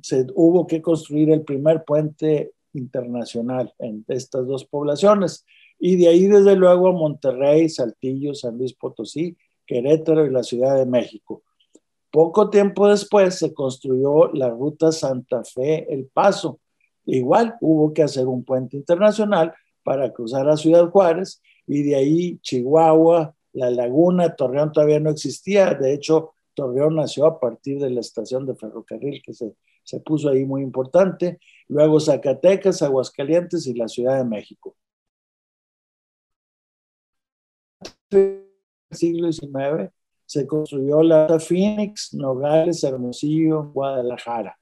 se 0.02 0.28
hubo 0.36 0.68
que 0.68 0.82
construir 0.82 1.32
el 1.32 1.44
primer 1.44 1.86
puente 1.86 2.52
internacional 2.74 3.74
en 3.80 4.04
estas 4.10 4.46
dos 4.46 4.66
poblaciones. 4.66 5.46
Y 5.80 5.96
de 5.96 6.10
ahí, 6.10 6.28
desde 6.28 6.56
luego, 6.56 6.90
a 6.90 6.92
Monterrey, 6.92 7.70
Saltillo, 7.70 8.36
San 8.36 8.58
Luis 8.58 8.74
Potosí, 8.74 9.38
Querétaro 9.66 10.26
y 10.26 10.30
la 10.30 10.44
Ciudad 10.44 10.78
de 10.78 10.86
México. 10.86 11.44
Poco 12.12 12.50
tiempo 12.50 12.88
después 12.88 13.36
se 13.36 13.54
construyó 13.54 14.32
la 14.34 14.50
ruta 14.50 14.92
Santa 14.92 15.44
Fe-El 15.44 16.10
Paso. 16.12 16.60
Igual 17.06 17.56
hubo 17.62 17.94
que 17.94 18.04
hacer 18.04 18.28
un 18.28 18.44
puente 18.44 18.78
internacional 18.78 19.54
para 19.84 20.12
cruzar 20.12 20.50
a 20.50 20.58
Ciudad 20.58 20.90
Juárez 20.90 21.42
y 21.68 21.84
de 21.84 21.96
ahí 21.96 22.40
Chihuahua, 22.40 23.36
La 23.54 23.70
Laguna, 23.70 24.36
Torreón 24.36 24.72
todavía 24.72 25.00
no 25.00 25.12
existía. 25.12 25.76
De 25.76 25.94
hecho, 25.94 26.34
Torreón 26.56 26.96
nació 26.96 27.28
a 27.28 27.40
partir 27.40 27.80
de 27.80 27.92
la 27.92 28.00
estación 28.00 28.46
de 28.46 28.56
ferrocarril 28.56 29.22
que 29.24 29.34
se, 29.34 29.54
se 29.84 30.00
puso 30.00 30.30
ahí 30.30 30.46
muy 30.46 30.64
importante. 30.64 31.40
Luego 31.68 32.00
Zacatecas, 32.00 32.82
Aguascalientes 32.82 33.68
y 33.68 33.76
la 33.76 33.88
Ciudad 33.88 34.18
de 34.18 34.26
México. 34.26 34.76
En 38.12 38.44
el 38.90 38.98
siglo 38.98 39.32
XIX 39.32 39.92
se 40.26 40.48
construyó 40.48 41.04
la 41.04 41.40
Phoenix, 41.40 42.14
Nogales, 42.14 42.84
Hermosillo, 42.84 43.72
Guadalajara. 43.72 44.58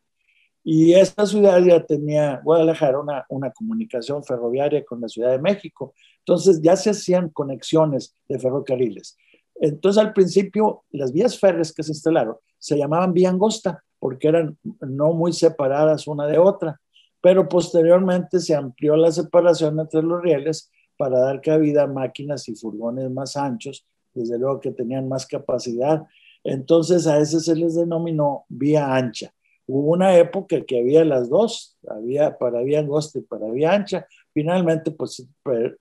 Y 0.63 0.93
esta 0.93 1.25
ciudad 1.25 1.59
ya 1.63 1.85
tenía, 1.85 2.41
Guadalajara, 2.43 2.99
una, 2.99 3.25
una 3.29 3.51
comunicación 3.51 4.23
ferroviaria 4.23 4.83
con 4.83 4.99
la 4.99 5.07
Ciudad 5.07 5.31
de 5.31 5.39
México. 5.39 5.93
Entonces 6.19 6.61
ya 6.61 6.75
se 6.75 6.89
hacían 6.89 7.29
conexiones 7.29 8.15
de 8.27 8.37
ferrocarriles. 8.37 9.17
Entonces 9.55 10.03
al 10.03 10.13
principio 10.13 10.83
las 10.91 11.13
vías 11.13 11.39
férreas 11.39 11.73
que 11.73 11.83
se 11.83 11.91
instalaron 11.91 12.35
se 12.59 12.77
llamaban 12.77 13.13
vía 13.13 13.29
angosta 13.29 13.83
porque 13.99 14.27
eran 14.27 14.57
no 14.81 15.13
muy 15.13 15.33
separadas 15.33 16.07
una 16.07 16.27
de 16.27 16.37
otra, 16.37 16.79
pero 17.21 17.47
posteriormente 17.47 18.39
se 18.39 18.53
amplió 18.53 18.95
la 18.95 19.11
separación 19.11 19.79
entre 19.79 20.03
los 20.03 20.21
rieles 20.21 20.71
para 20.97 21.19
dar 21.19 21.41
cabida 21.41 21.83
a 21.83 21.87
máquinas 21.87 22.47
y 22.49 22.55
furgones 22.55 23.09
más 23.11 23.37
anchos 23.37 23.85
desde 24.13 24.37
luego 24.37 24.59
que 24.59 24.71
tenían 24.71 25.07
más 25.07 25.25
capacidad. 25.25 26.05
Entonces 26.43 27.07
a 27.07 27.19
ese 27.19 27.39
se 27.39 27.55
les 27.55 27.75
denominó 27.75 28.45
vía 28.49 28.95
ancha. 28.95 29.33
Hubo 29.67 29.91
una 29.91 30.17
época 30.17 30.61
que 30.61 30.79
había 30.79 31.03
las 31.03 31.29
dos, 31.29 31.77
había 31.89 32.37
para 32.37 32.61
vía 32.61 32.79
angosta 32.79 33.19
y 33.19 33.23
para 33.23 33.49
vía 33.51 33.73
ancha. 33.73 34.07
Finalmente, 34.33 34.91
pues 34.91 35.27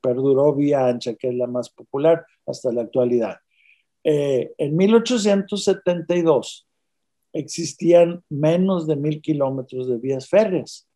perduró 0.00 0.52
vía 0.54 0.88
ancha, 0.88 1.14
que 1.14 1.28
es 1.28 1.34
la 1.36 1.46
más 1.46 1.70
popular 1.70 2.26
hasta 2.46 2.72
la 2.72 2.82
actualidad. 2.82 3.36
Eh, 4.02 4.52
en 4.58 4.76
1872 4.76 6.66
existían 7.32 8.24
menos 8.28 8.86
de 8.88 8.96
mil 8.96 9.20
kilómetros 9.20 9.88
de 9.88 9.98
vías 9.98 10.28
férreas. 10.28 10.88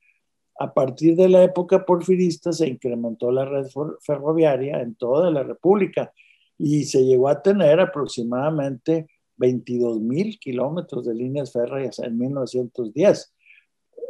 A 0.60 0.74
partir 0.74 1.16
de 1.16 1.26
la 1.30 1.42
época 1.42 1.86
porfirista 1.86 2.52
se 2.52 2.68
incrementó 2.68 3.32
la 3.32 3.46
red 3.46 3.66
ferroviaria 4.02 4.82
en 4.82 4.94
toda 4.94 5.30
la 5.30 5.42
República 5.42 6.12
y 6.58 6.84
se 6.84 7.02
llegó 7.02 7.28
a 7.28 7.40
tener 7.40 7.80
aproximadamente 7.80 9.08
22 9.38 10.00
mil 10.00 10.38
kilómetros 10.38 11.06
de 11.06 11.14
líneas 11.14 11.50
férreas 11.50 11.98
en 12.00 12.18
1910, 12.18 13.32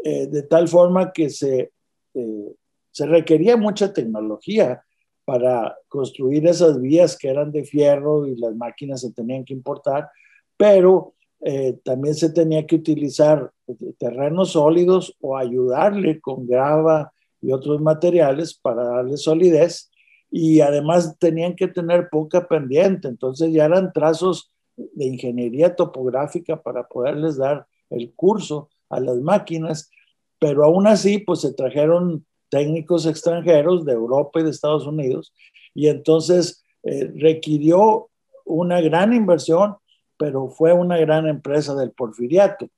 eh, 0.02 0.26
de 0.26 0.42
tal 0.42 0.66
forma 0.66 1.12
que 1.12 1.30
se, 1.30 1.70
eh, 2.14 2.54
se 2.90 3.06
requería 3.06 3.56
mucha 3.56 3.92
tecnología 3.92 4.82
para 5.24 5.78
construir 5.86 6.48
esas 6.48 6.80
vías 6.80 7.16
que 7.16 7.28
eran 7.28 7.52
de 7.52 7.62
fierro 7.62 8.26
y 8.26 8.34
las 8.34 8.56
máquinas 8.56 9.02
se 9.02 9.12
tenían 9.12 9.44
que 9.44 9.54
importar, 9.54 10.08
pero 10.56 11.14
eh, 11.42 11.78
también 11.84 12.14
se 12.14 12.30
tenía 12.30 12.66
que 12.66 12.76
utilizar 12.76 13.50
terrenos 13.98 14.52
sólidos 14.52 15.16
o 15.20 15.36
ayudarle 15.36 16.20
con 16.20 16.46
grava 16.46 17.12
y 17.40 17.52
otros 17.52 17.80
materiales 17.80 18.54
para 18.54 18.84
darle 18.84 19.16
solidez. 19.16 19.90
Y 20.30 20.60
además 20.60 21.16
tenían 21.18 21.56
que 21.56 21.68
tener 21.68 22.08
poca 22.08 22.46
pendiente, 22.46 23.08
entonces 23.08 23.52
ya 23.52 23.64
eran 23.64 23.92
trazos 23.92 24.52
de 24.76 25.06
ingeniería 25.06 25.74
topográfica 25.74 26.62
para 26.62 26.86
poderles 26.86 27.36
dar 27.36 27.66
el 27.90 28.12
curso 28.14 28.68
a 28.88 29.00
las 29.00 29.16
máquinas, 29.16 29.90
pero 30.38 30.64
aún 30.64 30.86
así 30.86 31.18
pues 31.18 31.40
se 31.40 31.52
trajeron 31.52 32.24
técnicos 32.48 33.06
extranjeros 33.06 33.84
de 33.84 33.92
Europa 33.92 34.40
y 34.40 34.44
de 34.44 34.50
Estados 34.50 34.86
Unidos 34.86 35.32
y 35.74 35.88
entonces 35.88 36.64
eh, 36.82 37.10
requirió 37.16 38.08
una 38.44 38.80
gran 38.80 39.12
inversión, 39.12 39.76
pero 40.20 40.50
fue 40.50 40.74
una 40.74 40.98
gran 40.98 41.26
empresa 41.26 41.74
del 41.74 41.92
porfiriato. 41.92 42.68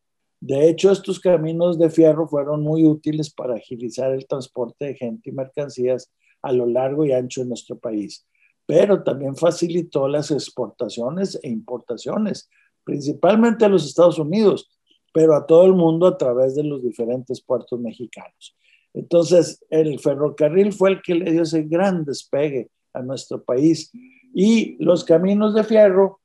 De 0.41 0.69
hecho, 0.69 0.93
estos 0.93 1.19
caminos 1.19 1.77
de 1.77 1.91
fierro 1.91 2.29
fueron 2.29 2.63
muy 2.63 2.87
útiles 2.87 3.35
para 3.35 3.57
agilizar 3.57 4.13
el 4.13 4.29
transporte 4.29 4.85
de 4.85 4.95
gente 4.95 5.31
y 5.31 5.33
mercancías 5.33 6.13
a 6.41 6.53
lo 6.53 6.67
largo 6.67 7.05
y 7.05 7.11
ancho 7.11 7.41
de 7.41 7.49
nuestro 7.49 7.77
país, 7.77 8.25
pero 8.65 9.03
también 9.03 9.35
facilitó 9.35 10.07
las 10.07 10.31
exportaciones 10.31 11.37
e 11.43 11.49
importaciones, 11.49 12.49
principalmente 12.85 13.65
a 13.65 13.69
los 13.69 13.87
Estados 13.87 14.21
Unidos, 14.21 14.71
pero 15.13 15.35
a 15.35 15.45
todo 15.45 15.67
el 15.67 15.73
mundo 15.73 16.07
a 16.07 16.17
través 16.17 16.55
de 16.55 16.63
los 16.63 16.81
diferentes 16.81 17.43
puertos 17.43 17.81
mexicanos. 17.81 18.57
Entonces, 18.95 19.65
el 19.69 19.99
ferrocarril 19.99 20.73
fue 20.73 20.91
el 20.91 21.03
que 21.03 21.17
le 21.17 21.33
dio 21.33 21.43
ese 21.43 21.65
gran 21.65 22.05
despegue 22.05 22.71
a 22.93 23.03
nuestro 23.03 23.43
país 23.43 23.91
y 24.33 24.77
los 24.79 25.03
caminos 25.03 25.57
de 25.57 25.65
fierro, 25.65 26.21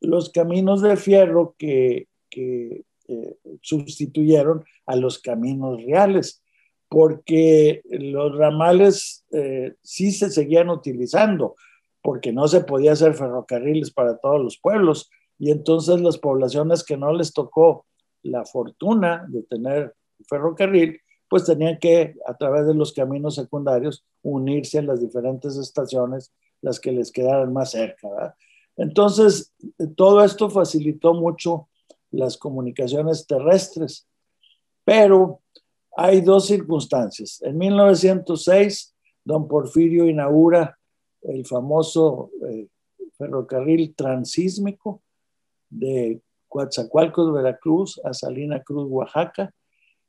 los 0.00 0.30
caminos 0.30 0.82
de 0.82 0.96
fierro 0.96 1.54
que, 1.58 2.08
que 2.30 2.84
eh, 3.08 3.36
sustituyeron 3.62 4.64
a 4.86 4.96
los 4.96 5.18
caminos 5.18 5.82
reales 5.82 6.42
porque 6.88 7.82
los 7.84 8.36
ramales 8.36 9.24
eh, 9.32 9.74
sí 9.82 10.12
se 10.12 10.30
seguían 10.30 10.70
utilizando, 10.70 11.56
porque 12.02 12.32
no 12.32 12.46
se 12.48 12.60
podía 12.60 12.92
hacer 12.92 13.14
ferrocarriles 13.14 13.90
para 13.90 14.18
todos 14.18 14.40
los 14.40 14.58
pueblos, 14.58 15.10
y 15.38 15.50
entonces 15.50 16.00
las 16.00 16.18
poblaciones 16.18 16.84
que 16.84 16.96
no 16.96 17.12
les 17.12 17.32
tocó 17.32 17.86
la 18.22 18.44
fortuna 18.44 19.26
de 19.28 19.42
tener 19.42 19.94
ferrocarril, 20.28 21.00
pues 21.28 21.44
tenían 21.44 21.78
que, 21.78 22.14
a 22.26 22.36
través 22.36 22.66
de 22.66 22.74
los 22.74 22.92
caminos 22.92 23.34
secundarios, 23.34 24.04
unirse 24.22 24.78
a 24.78 24.82
las 24.82 25.00
diferentes 25.00 25.56
estaciones, 25.56 26.32
las 26.62 26.80
que 26.80 26.92
les 26.92 27.10
quedaran 27.10 27.52
más 27.52 27.72
cerca. 27.72 28.36
Entonces, 28.76 29.54
todo 29.96 30.22
esto 30.22 30.50
facilitó 30.50 31.14
mucho 31.14 31.68
las 32.10 32.36
comunicaciones 32.36 33.26
terrestres, 33.26 34.06
pero 34.84 35.40
hay 35.96 36.20
dos 36.20 36.46
circunstancias. 36.46 37.40
En 37.42 37.56
1906, 37.58 38.94
don 39.24 39.48
Porfirio 39.48 40.06
inaugura 40.08 40.78
el 41.22 41.46
famoso 41.46 42.30
eh, 42.48 42.68
ferrocarril 43.16 43.94
transísmico 43.94 45.02
de 45.68 46.20
Coatzacoalcos, 46.48 47.32
Veracruz, 47.32 48.00
a 48.04 48.12
Salina 48.12 48.62
Cruz, 48.62 48.86
Oaxaca, 48.90 49.52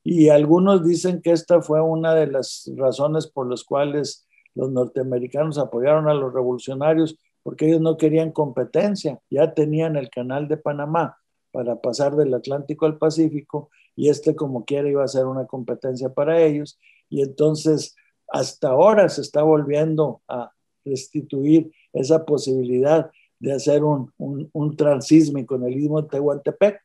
y 0.03 0.29
algunos 0.29 0.85
dicen 0.85 1.21
que 1.21 1.31
esta 1.31 1.61
fue 1.61 1.81
una 1.81 2.13
de 2.13 2.27
las 2.27 2.69
razones 2.77 3.27
por 3.27 3.49
las 3.49 3.63
cuales 3.63 4.25
los 4.55 4.71
norteamericanos 4.71 5.57
apoyaron 5.57 6.07
a 6.07 6.13
los 6.13 6.33
revolucionarios, 6.33 7.17
porque 7.47 7.65
ellos 7.65 7.79
no 7.79 7.95
querían 7.95 8.33
competencia, 8.33 9.21
ya 9.29 9.53
tenían 9.53 9.95
el 9.95 10.09
canal 10.09 10.49
de 10.49 10.57
Panamá 10.57 11.17
para 11.53 11.79
pasar 11.79 12.17
del 12.17 12.33
Atlántico 12.33 12.85
al 12.85 12.97
Pacífico 12.97 13.69
y 13.95 14.09
este 14.09 14.35
como 14.35 14.65
quiera 14.65 14.89
iba 14.89 15.01
a 15.01 15.07
ser 15.07 15.27
una 15.27 15.45
competencia 15.45 16.09
para 16.09 16.41
ellos 16.41 16.77
y 17.07 17.21
entonces 17.21 17.95
hasta 18.27 18.67
ahora 18.67 19.07
se 19.07 19.21
está 19.21 19.43
volviendo 19.43 20.21
a 20.27 20.51
restituir 20.83 21.71
esa 21.93 22.25
posibilidad 22.25 23.09
de 23.39 23.53
hacer 23.53 23.81
un, 23.81 24.11
un, 24.17 24.75
transísmico 24.75 25.55
en 25.55 25.67
el 25.67 25.77
istmo 25.77 26.01
de 26.01 26.09
Tehuantepec. 26.09 26.81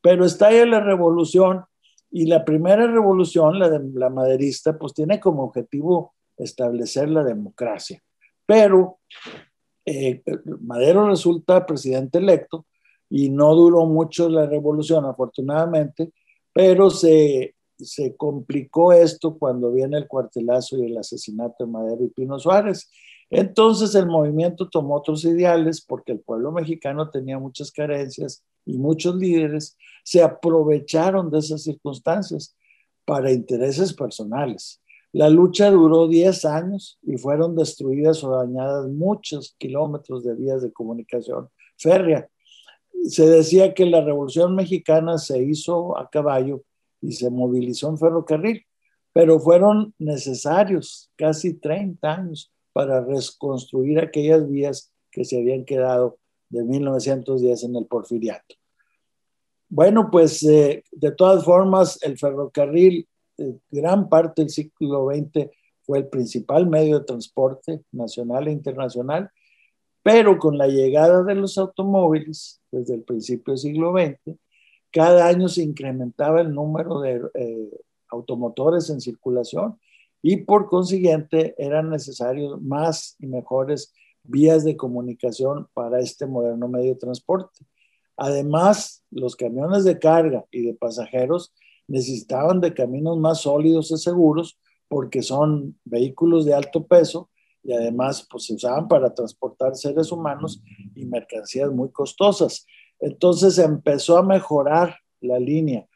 Pero 0.00 0.24
está 0.24 0.48
ahí 0.48 0.68
la 0.68 0.80
revolución 0.80 1.64
y 2.10 2.26
la 2.26 2.44
primera 2.44 2.88
revolución, 2.88 3.56
la 3.56 3.68
de 3.68 3.78
la 3.94 4.10
maderista, 4.10 4.76
pues 4.76 4.94
tiene 4.94 5.20
como 5.20 5.44
objetivo 5.44 6.12
establecer 6.36 7.08
la 7.08 7.22
democracia. 7.22 8.02
Pero 8.44 8.98
eh, 9.84 10.22
Madero 10.60 11.08
resulta 11.08 11.66
presidente 11.66 12.18
electo 12.18 12.66
y 13.08 13.28
no 13.30 13.54
duró 13.54 13.86
mucho 13.86 14.28
la 14.28 14.46
revolución, 14.46 15.04
afortunadamente, 15.04 16.12
pero 16.52 16.90
se, 16.90 17.54
se 17.78 18.16
complicó 18.16 18.92
esto 18.92 19.36
cuando 19.38 19.72
viene 19.72 19.98
el 19.98 20.06
cuartelazo 20.06 20.78
y 20.78 20.86
el 20.86 20.98
asesinato 20.98 21.64
de 21.64 21.70
Madero 21.70 22.04
y 22.04 22.08
Pino 22.08 22.38
Suárez. 22.38 22.90
Entonces 23.30 23.94
el 23.94 24.06
movimiento 24.06 24.68
tomó 24.68 24.96
otros 24.96 25.24
ideales 25.24 25.80
porque 25.80 26.12
el 26.12 26.20
pueblo 26.20 26.52
mexicano 26.52 27.08
tenía 27.10 27.38
muchas 27.38 27.72
carencias 27.72 28.44
y 28.66 28.76
muchos 28.76 29.16
líderes 29.16 29.76
se 30.04 30.22
aprovecharon 30.22 31.30
de 31.30 31.38
esas 31.38 31.62
circunstancias 31.62 32.54
para 33.06 33.32
intereses 33.32 33.94
personales. 33.94 34.81
La 35.12 35.28
lucha 35.28 35.70
duró 35.70 36.08
10 36.08 36.44
años 36.46 36.98
y 37.02 37.18
fueron 37.18 37.54
destruidas 37.54 38.24
o 38.24 38.30
dañadas 38.30 38.88
muchos 38.88 39.54
kilómetros 39.58 40.24
de 40.24 40.34
vías 40.34 40.62
de 40.62 40.72
comunicación 40.72 41.48
férrea 41.76 42.28
se 43.04 43.26
decía 43.26 43.74
que 43.74 43.86
la 43.86 44.02
Revolución 44.02 44.54
Mexicana 44.54 45.18
se 45.18 45.42
hizo 45.42 45.98
a 45.98 46.08
caballo 46.08 46.62
y 47.00 47.12
se 47.12 47.30
movilizó 47.30 47.88
en 47.88 47.98
ferrocarril, 47.98 48.64
pero 49.12 49.40
fueron 49.40 49.94
necesarios 49.98 51.10
casi 51.16 51.54
30 51.54 52.12
años 52.12 52.52
para 52.72 53.04
reconstruir 53.04 53.98
aquellas 53.98 54.48
vías 54.48 54.92
que 55.10 55.24
se 55.24 55.38
habían 55.38 55.64
quedado 55.64 56.18
de 56.48 56.62
1910 56.64 57.64
en 57.64 57.76
el 57.76 57.86
Porfiriato. 57.86 58.54
Bueno, 59.68 60.10
pues 60.10 60.42
eh, 60.44 60.84
de 60.92 61.10
todas 61.12 61.44
formas, 61.44 61.98
el 62.02 62.18
ferrocarril, 62.18 63.08
gran 63.70 64.08
parte 64.08 64.42
del 64.42 64.50
siglo 64.50 65.08
XX, 65.08 65.50
fue 65.82 65.98
el 65.98 66.08
principal 66.08 66.66
medio 66.66 67.00
de 67.00 67.04
transporte 67.04 67.82
nacional 67.92 68.48
e 68.48 68.52
internacional 68.52 69.30
pero 70.02 70.38
con 70.38 70.58
la 70.58 70.66
llegada 70.66 71.22
de 71.22 71.34
los 71.34 71.58
automóviles, 71.58 72.60
desde 72.70 72.94
el 72.94 73.02
principio 73.02 73.52
del 73.52 73.58
siglo 73.58 73.92
XX, 73.92 74.36
cada 74.90 75.26
año 75.26 75.48
se 75.48 75.62
incrementaba 75.62 76.40
el 76.40 76.52
número 76.52 77.00
de 77.00 77.22
eh, 77.34 77.70
automotores 78.08 78.90
en 78.90 79.00
circulación 79.00 79.78
y 80.20 80.38
por 80.38 80.68
consiguiente 80.68 81.54
eran 81.56 81.88
necesarios 81.88 82.60
más 82.60 83.16
y 83.18 83.26
mejores 83.26 83.94
vías 84.24 84.64
de 84.64 84.76
comunicación 84.76 85.68
para 85.72 86.00
este 86.00 86.26
moderno 86.26 86.68
medio 86.68 86.94
de 86.94 87.00
transporte. 87.00 87.64
Además, 88.16 89.04
los 89.10 89.36
camiones 89.36 89.84
de 89.84 89.98
carga 89.98 90.44
y 90.50 90.62
de 90.62 90.74
pasajeros 90.74 91.52
necesitaban 91.88 92.60
de 92.60 92.74
caminos 92.74 93.18
más 93.18 93.42
sólidos 93.42 93.90
y 93.90 93.96
seguros 93.96 94.58
porque 94.88 95.22
son 95.22 95.78
vehículos 95.84 96.44
de 96.44 96.54
alto 96.54 96.86
peso 96.86 97.30
y 97.62 97.72
además 97.72 98.26
pues 98.30 98.44
se 98.44 98.54
usaban 98.54 98.88
para 98.88 99.14
transportar 99.14 99.74
seres 99.76 100.10
humanos 100.10 100.62
y 100.94 101.04
mercancías 101.06 101.70
muy 101.70 101.90
costosas. 101.90 102.66
Entonces 103.00 103.58
empezó 103.58 104.18
a 104.18 104.22
mejorar 104.22 104.96
la 105.20 105.38
línea. 105.38 105.86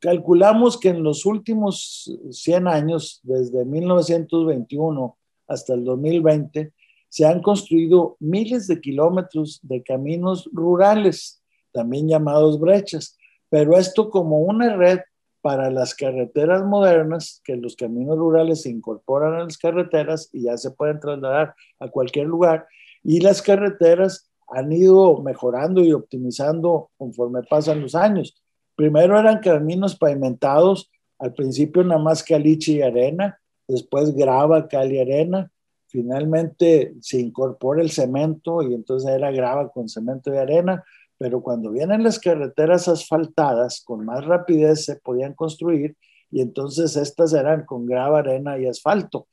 Calculamos 0.00 0.78
que 0.78 0.88
en 0.88 1.02
los 1.02 1.24
últimos 1.24 2.12
100 2.30 2.66
años, 2.66 3.20
desde 3.22 3.64
1921 3.64 5.16
hasta 5.46 5.74
el 5.74 5.84
2020, 5.84 6.72
se 7.08 7.24
han 7.24 7.40
construido 7.40 8.16
miles 8.20 8.66
de 8.66 8.80
kilómetros 8.80 9.60
de 9.62 9.82
caminos 9.82 10.48
rurales, 10.52 11.42
también 11.72 12.08
llamados 12.08 12.60
brechas, 12.60 13.16
pero 13.50 13.76
esto 13.76 14.10
como 14.10 14.40
una 14.40 14.76
red 14.76 15.00
para 15.40 15.70
las 15.70 15.94
carreteras 15.94 16.64
modernas, 16.64 17.40
que 17.44 17.56
los 17.56 17.76
caminos 17.76 18.18
rurales 18.18 18.62
se 18.62 18.70
incorporan 18.70 19.34
a 19.34 19.44
las 19.44 19.56
carreteras 19.56 20.28
y 20.32 20.42
ya 20.42 20.56
se 20.56 20.72
pueden 20.72 21.00
trasladar 21.00 21.54
a 21.78 21.88
cualquier 21.88 22.26
lugar, 22.26 22.66
y 23.02 23.20
las 23.20 23.40
carreteras 23.40 24.30
han 24.48 24.72
ido 24.72 25.22
mejorando 25.22 25.82
y 25.82 25.92
optimizando 25.92 26.90
conforme 26.96 27.42
pasan 27.42 27.82
los 27.82 27.94
años. 27.94 28.42
Primero 28.74 29.18
eran 29.18 29.40
caminos 29.40 29.96
pavimentados, 29.96 30.90
al 31.18 31.34
principio 31.34 31.84
nada 31.84 32.00
más 32.00 32.22
caliche 32.22 32.72
y 32.72 32.82
arena, 32.82 33.38
después 33.66 34.14
grava, 34.14 34.68
cal 34.68 34.92
y 34.92 35.00
arena, 35.00 35.50
finalmente 35.88 36.94
se 37.00 37.20
incorpora 37.20 37.82
el 37.82 37.90
cemento 37.90 38.62
y 38.62 38.74
entonces 38.74 39.10
era 39.10 39.30
grava 39.30 39.70
con 39.70 39.88
cemento 39.88 40.32
y 40.32 40.36
arena, 40.36 40.84
pero 41.18 41.42
cuando 41.42 41.70
vienen 41.70 42.04
las 42.04 42.18
carreteras 42.20 42.88
asfaltadas, 42.88 43.82
con 43.84 44.04
más 44.04 44.24
rapidez 44.24 44.84
se 44.84 44.96
podían 44.96 45.34
construir 45.34 45.96
y 46.30 46.40
entonces 46.40 46.96
estas 46.96 47.32
eran 47.32 47.64
con 47.64 47.86
grava, 47.86 48.20
arena 48.20 48.58
y 48.58 48.66
asfalto. 48.66 49.26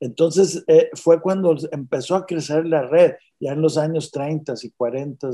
Entonces 0.00 0.64
eh, 0.66 0.90
fue 0.94 1.20
cuando 1.20 1.56
empezó 1.72 2.16
a 2.16 2.26
crecer 2.26 2.66
la 2.66 2.82
red, 2.82 3.14
ya 3.38 3.52
en 3.52 3.62
los 3.62 3.78
años 3.78 4.10
30 4.10 4.54
y 4.62 4.70
40 4.70 5.28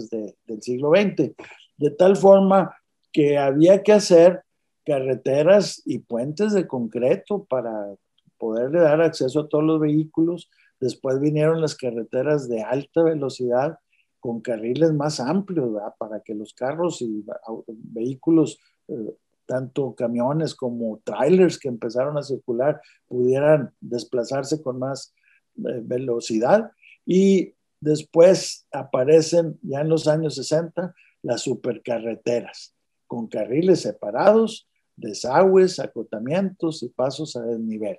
del 0.47 0.63
siglo 0.63 0.91
XX, 0.91 1.35
de 1.77 1.91
tal 1.91 2.17
forma 2.17 2.77
que 3.13 3.39
había 3.39 3.83
que 3.83 3.93
hacer 3.93 4.43
carreteras 4.85 5.83
y 5.85 5.99
puentes 5.99 6.53
de 6.53 6.67
concreto 6.67 7.45
para 7.45 7.95
poderle 8.39 8.81
dar 8.81 9.01
acceso 9.01 9.41
a 9.41 9.49
todos 9.49 9.65
los 9.65 9.81
vehículos. 9.81 10.51
Después 10.81 11.21
vinieron 11.21 11.61
las 11.61 11.75
carreteras 11.75 12.49
de 12.49 12.63
alta 12.63 13.03
velocidad 13.03 13.79
con 14.21 14.41
carriles 14.41 14.93
más 14.93 15.21
amplios 15.21 15.71
para 15.99 16.21
que 16.21 16.35
los 16.35 16.53
carros 16.55 17.03
y 17.03 17.25
vehículos, 17.69 18.59
eh, 18.89 19.15
tanto 19.47 19.95
camiones 19.95 20.55
como 20.55 21.01
trailers 21.05 21.59
que 21.59 21.69
empezaron 21.69 22.19
a 22.19 22.23
circular, 22.23 22.81
pudieran 23.07 23.73
desplazarse 23.81 24.61
con 24.61 24.79
más 24.79 25.15
eh, 25.59 25.81
velocidad. 25.83 26.71
Y 27.05 27.55
después 27.81 28.67
aparecen 28.73 29.59
ya 29.63 29.81
en 29.81 29.89
los 29.89 30.09
años 30.09 30.35
60 30.35 30.95
las 31.23 31.43
supercarreteras 31.43 32.75
con 33.07 33.29
carriles 33.29 33.83
separados, 33.83 34.69
desagües, 34.97 35.79
acotamientos 35.79 36.83
y 36.83 36.89
pasos 36.89 37.37
a 37.37 37.43
desnivel. 37.43 37.99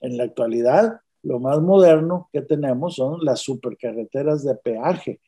En 0.00 0.16
la 0.16 0.24
actualidad, 0.24 1.00
lo 1.22 1.38
más 1.38 1.60
moderno 1.60 2.28
que 2.32 2.42
tenemos 2.42 2.96
son 2.96 3.24
las 3.24 3.40
supercarreteras 3.40 4.44
de 4.44 4.56
peaje, 4.56 5.20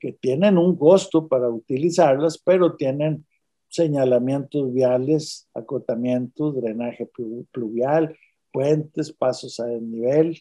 que 0.00 0.12
tienen 0.12 0.58
un 0.58 0.76
costo 0.76 1.28
para 1.28 1.48
utilizarlas, 1.48 2.38
pero 2.38 2.74
tienen 2.76 3.26
señalamientos 3.68 4.72
viales, 4.72 5.48
acotamientos, 5.54 6.56
drenaje 6.56 7.08
pluvial, 7.52 8.16
puentes, 8.52 9.12
pasos 9.12 9.60
a 9.60 9.66
desnivel, 9.66 10.40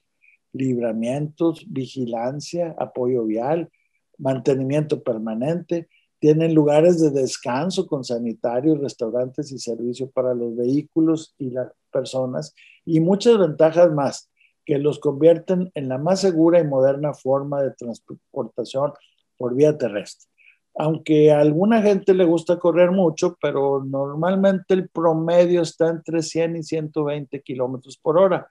libramientos, 0.54 1.65
vigilancia, 1.69 2.74
apoyo 2.80 3.26
vial, 3.26 3.69
mantenimiento 4.17 5.04
permanente, 5.04 5.88
tienen 6.19 6.54
lugares 6.54 7.00
de 7.00 7.12
descanso 7.12 7.88
con 7.88 8.04
sanitarios, 8.04 8.80
restaurantes 8.80 9.52
y 9.52 9.60
servicios 9.60 10.10
para 10.12 10.34
los 10.34 10.56
vehículos 10.56 11.34
y 11.38 11.52
las 11.52 11.72
personas. 11.91 12.54
Y 12.84 13.00
muchas 13.00 13.38
ventajas 13.38 13.91
más 13.93 14.30
que 14.65 14.80
los 14.80 15.00
convierten 15.00 15.72
en 15.76 15.88
la 15.88 15.98
más 15.98 16.19
segura 16.19 16.60
y 16.60 16.67
moderna 16.67 17.13
forma 17.13 17.62
de 17.62 17.72
transportación 17.72 18.91
por 19.39 19.56
vía 19.56 19.78
terrestre. 19.78 20.30
Aunque 20.75 21.32
a 21.32 21.39
alguna 21.39 21.82
gente 21.82 22.13
le 22.13 22.25
gusta 22.25 22.60
correr 22.60 22.91
mucho, 22.91 23.38
pero 23.41 23.84
normalmente 23.84 24.73
el 24.73 24.89
promedio 24.89 25.62
está 25.62 25.88
entre 25.88 26.21
100 26.21 26.58
y 26.58 26.63
120 26.63 27.41
kilómetros 27.41 27.97
por 27.97 28.17
hora. 28.19 28.47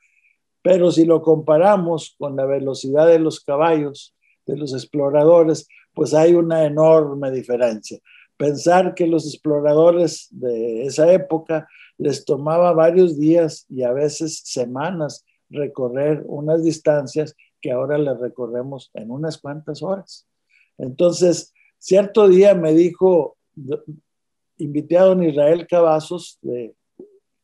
Pero 0.63 0.91
si 0.91 1.05
lo 1.05 1.23
comparamos 1.23 2.17
con 2.19 2.37
la 2.37 2.47
velocidad 2.47 3.07
de 3.07 3.19
los 3.19 3.41
caballos, 3.41 4.15
de 4.47 4.57
los 4.57 4.73
exploradores, 4.73 5.69
pues 5.95 6.15
hay 6.15 6.35
una 6.35 6.65
enorme 6.65 7.31
diferencia. 7.31 7.99
Pensar 8.37 8.95
que 8.95 9.07
los 9.07 9.27
exploradores 9.27 10.29
de 10.31 10.85
esa 10.85 11.13
época 11.13 11.69
les 11.99 12.25
tomaba 12.25 12.73
varios 12.73 13.19
días 13.19 13.67
y 13.69 13.83
a 13.83 13.93
veces 13.93 14.41
semanas 14.45 15.25
recorrer 15.51 16.23
unas 16.27 16.63
distancias 16.63 17.35
que 17.61 17.73
ahora 17.73 17.99
les 17.99 18.19
recorremos 18.19 18.91
en 18.95 19.11
unas 19.11 19.39
cuantas 19.39 19.83
horas. 19.83 20.27
Entonces, 20.79 21.53
cierto 21.79 22.29
día 22.29 22.55
me 22.55 22.73
dijo, 22.73 23.37
invité 24.57 24.99
a 24.99 25.05
don 25.05 25.23
Israel 25.23 25.67
Cavazos, 25.67 26.39
de 26.43 26.75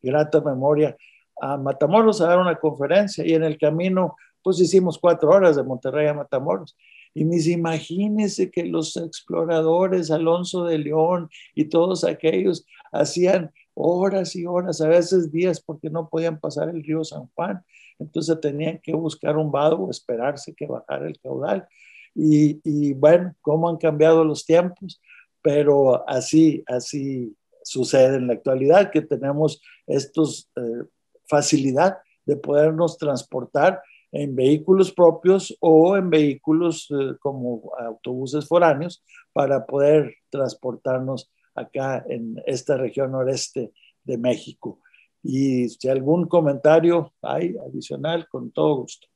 grata 0.01 0.41
memoria, 0.41 0.95
a 1.41 1.57
Matamoros 1.57 2.21
a 2.21 2.27
dar 2.27 2.39
una 2.39 2.55
conferencia 2.55 3.25
y 3.25 3.33
en 3.33 3.43
el 3.43 3.57
camino, 3.57 4.15
pues 4.41 4.59
hicimos 4.59 4.97
cuatro 4.97 5.29
horas 5.29 5.55
de 5.55 5.63
Monterrey 5.63 6.07
a 6.07 6.13
Matamoros. 6.13 6.75
Y 7.13 7.23
me 7.23 7.37
dice, 7.37 8.51
que 8.51 8.65
los 8.65 8.97
exploradores, 8.97 10.11
Alonso 10.11 10.65
de 10.65 10.77
León 10.77 11.29
y 11.53 11.65
todos 11.65 12.03
aquellos, 12.03 12.65
hacían 12.91 13.53
horas 13.73 14.35
y 14.35 14.45
horas, 14.45 14.81
a 14.81 14.87
veces 14.89 15.31
días, 15.31 15.61
porque 15.61 15.89
no 15.89 16.09
podían 16.09 16.39
pasar 16.39 16.69
el 16.69 16.83
río 16.83 17.03
San 17.05 17.27
Juan. 17.33 17.63
Entonces 17.99 18.39
tenían 18.41 18.79
que 18.79 18.93
buscar 18.93 19.37
un 19.37 19.49
vado 19.49 19.77
o 19.77 19.89
esperarse 19.89 20.53
que 20.53 20.67
bajara 20.67 21.07
el 21.07 21.17
caudal. 21.19 21.67
Y, 22.15 22.93
bueno, 22.93 23.35
cómo 23.41 23.67
han 23.67 23.77
cambiado 23.77 24.23
los 24.23 24.45
tiempos, 24.45 25.01
pero 25.41 26.07
así, 26.09 26.63
así 26.65 27.35
sucede 27.61 28.15
en 28.15 28.27
la 28.27 28.33
actualidad, 28.33 28.89
que 28.89 29.01
tenemos 29.01 29.61
estos 29.85 30.49
eh, 30.55 30.87
facilidad 31.27 31.97
de 32.25 32.37
podernos 32.37 32.97
transportar 32.97 33.81
en 34.11 34.33
vehículos 34.33 34.93
propios 34.93 35.55
o 35.59 35.97
en 35.97 36.09
vehículos 36.09 36.87
eh, 36.89 37.15
como 37.19 37.71
autobuses 37.77 38.47
foráneos 38.47 39.03
para 39.33 39.65
poder 39.65 40.15
transportarnos 40.29 41.29
acá 41.53 42.05
en 42.07 42.41
esta 42.45 42.77
región 42.77 43.11
noreste 43.11 43.73
de 44.03 44.17
México. 44.17 44.79
Y 45.21 45.67
si 45.69 45.89
algún 45.89 46.27
comentario 46.27 47.13
hay 47.21 47.55
adicional, 47.57 48.27
con 48.29 48.51
todo 48.51 48.75
gusto. 48.77 49.07